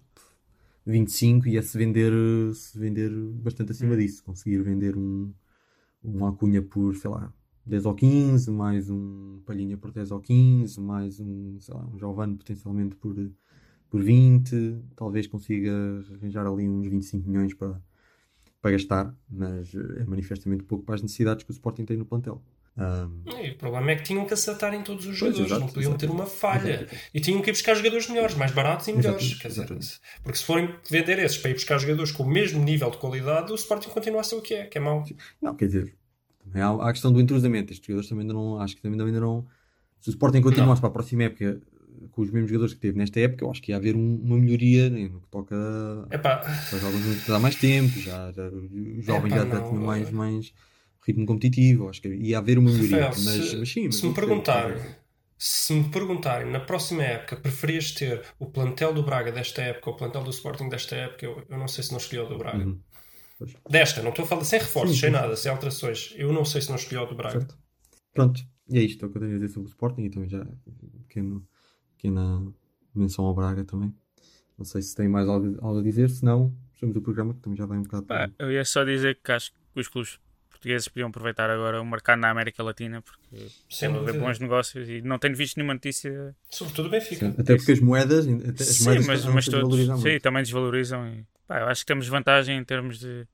[0.87, 2.13] 25 e a se vender,
[2.55, 3.99] se vender bastante acima hum.
[3.99, 4.25] disso.
[4.25, 5.33] Conseguir vender um,
[6.03, 7.33] um Acunha por, sei lá,
[7.67, 11.99] 10 ou 15, mais um Palhinha por 10 ou 15, mais um, sei lá, um
[11.99, 13.15] Giovanni potencialmente por,
[13.89, 15.73] por 20, talvez consiga
[16.15, 17.81] arranjar ali uns 25 milhões para,
[18.61, 22.43] para gastar, mas é manifestamente pouco para as necessidades que o Sporting tem no plantel.
[22.77, 23.25] Um...
[23.29, 26.07] o problema é que tinham que acertar em todos os jogadores, exato, não podiam exato,
[26.07, 26.83] ter uma falha.
[26.83, 26.97] Exato.
[27.13, 29.35] E tinham que ir buscar jogadores melhores, mais baratos e melhores.
[29.35, 29.67] Quer dizer,
[30.23, 33.53] porque se forem vender esses para ir buscar jogadores com o mesmo nível de qualidade,
[33.53, 35.05] o Sporting continua a ser o que é, que é mau.
[35.43, 35.95] Não, quer dizer,
[36.45, 37.73] também há, há a questão do entrosamento.
[37.73, 38.61] Estes jogadores também ainda não.
[38.61, 39.47] Acho que também ainda não.
[40.01, 41.61] Se o Sporting continuasse para a próxima época
[42.13, 44.37] com os mesmos jogadores que teve nesta época, eu acho que ia haver um, uma
[44.37, 45.57] melhoria né, no que toca.
[46.11, 46.43] Epá.
[46.43, 50.53] Já alguns dá mais tempo, já, já os jovens já, já tinham mais, mais
[51.07, 51.89] ritmo competitivo.
[51.89, 53.07] Acho que ia haver uma melhoria.
[53.07, 54.77] Rafael, mas, se, mas sim, mas se me perguntarem.
[55.43, 59.97] Se me perguntarem na próxima época preferias ter o plantel do Braga desta época ou
[59.97, 62.37] o plantel do Sporting desta época, eu, eu não sei se não escolhi o do
[62.37, 62.65] Braga.
[62.65, 62.79] Uhum.
[63.69, 66.15] Desta, não estou a falar sem reforços, sim, sem nada, sem alterações.
[66.17, 67.41] Eu não sei se não escolhi o do Braga.
[67.41, 67.59] Certo.
[68.13, 70.11] Pronto, e é isto é o que eu tenho a dizer sobre o Sporting e
[70.11, 70.45] também já
[71.09, 71.47] pequeno
[71.97, 72.53] pequena
[72.95, 73.95] menção ao Braga também.
[74.57, 77.41] Não sei se tem mais algo, algo a dizer, se não, fechamos o programa que
[77.41, 78.05] também já vai um bocado.
[78.07, 80.19] Pá, eu ia só dizer que acho que os clubes
[80.51, 85.01] portugueses podiam aproveitar agora o mercado na América Latina porque sempre haver bons negócios e
[85.01, 86.37] não tenho visto nenhuma notícia.
[86.51, 87.31] Sobretudo o Benfica.
[87.31, 91.07] Sim, até porque as moedas, as sim, moedas mas, mas todos sim, também desvalorizam.
[91.09, 93.27] E, pá, eu acho que temos vantagem em termos de.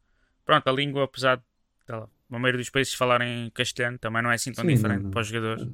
[0.45, 1.45] Pronto, a língua, apesar de
[1.93, 5.11] a maioria dos países falarem castelhano, também não é assim tão sim, diferente não, não.
[5.11, 5.69] para os jogadores.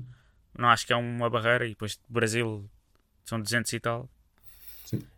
[0.58, 1.64] Não acho que é uma barreira.
[1.64, 2.68] E depois Brasil
[3.24, 4.10] são 200 e tal.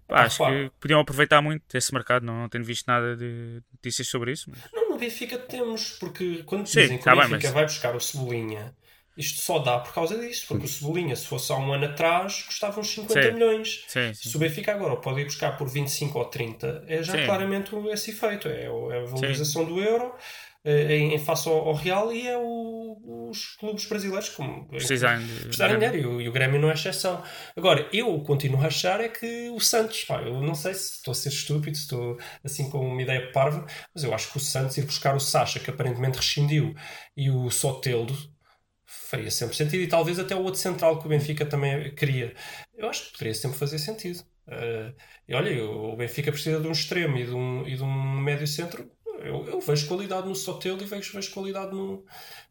[0.06, 0.54] Pá, ah, acho claro.
[0.54, 4.50] que podiam aproveitar muito esse mercado, não, não tenho visto nada de notícias sobre isso.
[4.50, 4.60] Mas...
[4.72, 7.52] Não, no Benfica temos, porque quando Sim, dizem que tá o Benfica mas...
[7.52, 8.74] vai buscar o Cebolinha,
[9.16, 12.42] isto só dá por causa disso, porque o Cebolinha, se fosse há um ano atrás,
[12.42, 13.32] custava uns 50 sim.
[13.32, 13.84] milhões.
[13.86, 14.28] Sim, sim.
[14.28, 18.10] Se o Benfica agora pode ir buscar por 25 ou 30, é já claramente esse
[18.10, 20.12] efeito, é, é a valorização do euro
[20.66, 25.50] eh, em, face ao, ao, Real e é o, os clubes brasileiros como precisarem de
[25.50, 27.22] dinheiro e o, e o Grêmio não é exceção.
[27.54, 31.12] Agora, eu continuo a achar é que o Santos, pá, eu não sei se estou
[31.12, 34.40] a ser estúpido, se estou assim com uma ideia parva, mas eu acho que o
[34.40, 36.74] Santos ir buscar o Sacha, que aparentemente rescindiu,
[37.14, 38.16] e o Soteldo
[39.14, 42.34] faria sempre sentido e talvez até o outro central que o Benfica também queria.
[42.76, 44.20] Eu acho que poderia sempre fazer sentido.
[44.46, 44.94] Uh,
[45.28, 48.46] e olha, o Benfica precisa de um extremo e de um, e de um médio
[48.46, 48.90] centro
[49.24, 52.04] eu, eu vejo qualidade no Sotelo e vejo, vejo qualidade no,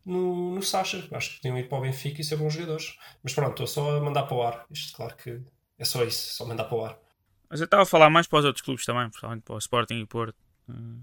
[0.06, 1.08] no, no Sacha.
[1.12, 2.98] Acho que podiam ir para o Benfica e ser bons jogadores.
[3.22, 4.66] Mas pronto, estou só a mandar para o ar.
[4.72, 5.42] Isto, claro que
[5.78, 6.98] é só isso, só mandar para o ar.
[7.50, 10.00] Mas eu estava a falar mais para os outros clubes também, principalmente para o Sporting
[10.00, 10.38] e Porto.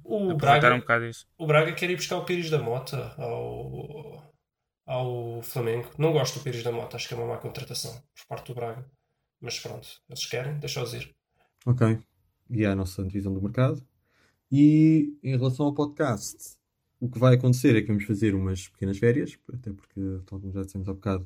[0.05, 0.83] O Braga, um
[1.37, 4.30] o Braga quer ir buscar o Pires da Mota ao,
[4.91, 5.89] ao Flamengo.
[5.97, 8.55] Não gosto do Pires da Mota, acho que é uma má contratação por parte do
[8.57, 8.85] Braga.
[9.41, 11.15] Mas pronto, eles querem, deixa-os ir.
[11.65, 11.97] Ok.
[12.51, 13.81] E é a nossa divisão do mercado.
[14.51, 16.57] E em relação ao podcast,
[16.99, 20.53] o que vai acontecer é que vamos fazer umas pequenas férias, até porque, tal como
[20.53, 21.25] já dissemos há bocado,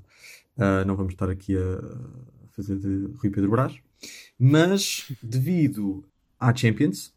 [0.59, 1.81] uh, não vamos estar aqui a
[2.51, 3.81] fazer de Rui Pedro Brás.
[4.39, 6.05] Mas, devido
[6.39, 7.14] à Champions,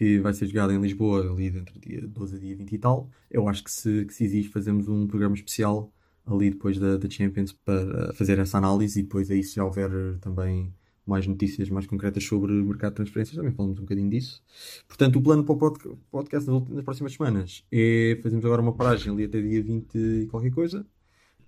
[0.00, 3.10] que vai ser jogada em Lisboa ali entre dia 12 a dia 20 e tal,
[3.30, 5.92] eu acho que se, que se exige fazermos um programa especial
[6.24, 9.90] ali depois da, da Champions para fazer essa análise e depois aí se já houver
[10.22, 10.72] também
[11.06, 14.42] mais notícias mais concretas sobre o mercado de transferências, também falamos um bocadinho disso.
[14.88, 19.24] Portanto, o plano para o podcast nas próximas semanas é fazermos agora uma paragem ali
[19.24, 20.86] até dia 20 e qualquer coisa,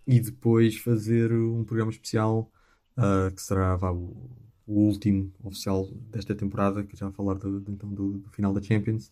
[0.07, 2.53] e depois fazer um programa especial
[2.99, 7.61] uh, que será vá, o, o, último oficial desta temporada, que já vai falar do,
[7.61, 9.11] do, então, do, do final da Champions,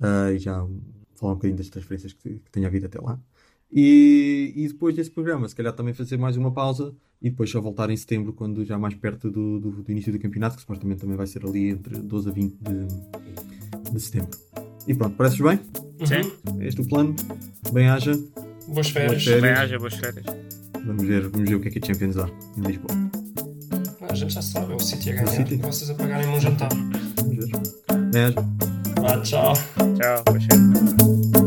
[0.00, 0.66] uh, e já
[1.14, 3.18] falar um bocadinho das transferências que, que tenha havido até lá.
[3.70, 7.58] E, e, depois desse programa, se calhar também fazer mais uma pausa e depois só
[7.58, 11.00] voltar em setembro, quando já mais perto do, do, do início do campeonato, que supostamente
[11.00, 14.38] também vai ser ali entre 12 a 20 de, de setembro.
[14.86, 15.58] E pronto, pareces bem?
[16.04, 16.30] Sim.
[16.60, 17.14] Este é o plano.
[17.72, 18.12] Bem-haja.
[18.68, 19.24] Boas férias.
[19.24, 20.26] Bem-haja, boas férias.
[20.84, 22.28] Vamos ver, vamos ver o que é que a Champions dá
[22.58, 23.01] em Lisboa.
[24.12, 25.28] A gente já sabe, é o City a ganhar.
[25.28, 25.54] City.
[25.54, 26.68] E vocês a pagarem um jantar.
[27.16, 27.60] Vamos ver.
[28.10, 28.44] Bem-haja.
[29.02, 29.54] Ah, tchau.
[29.96, 31.41] Tchau.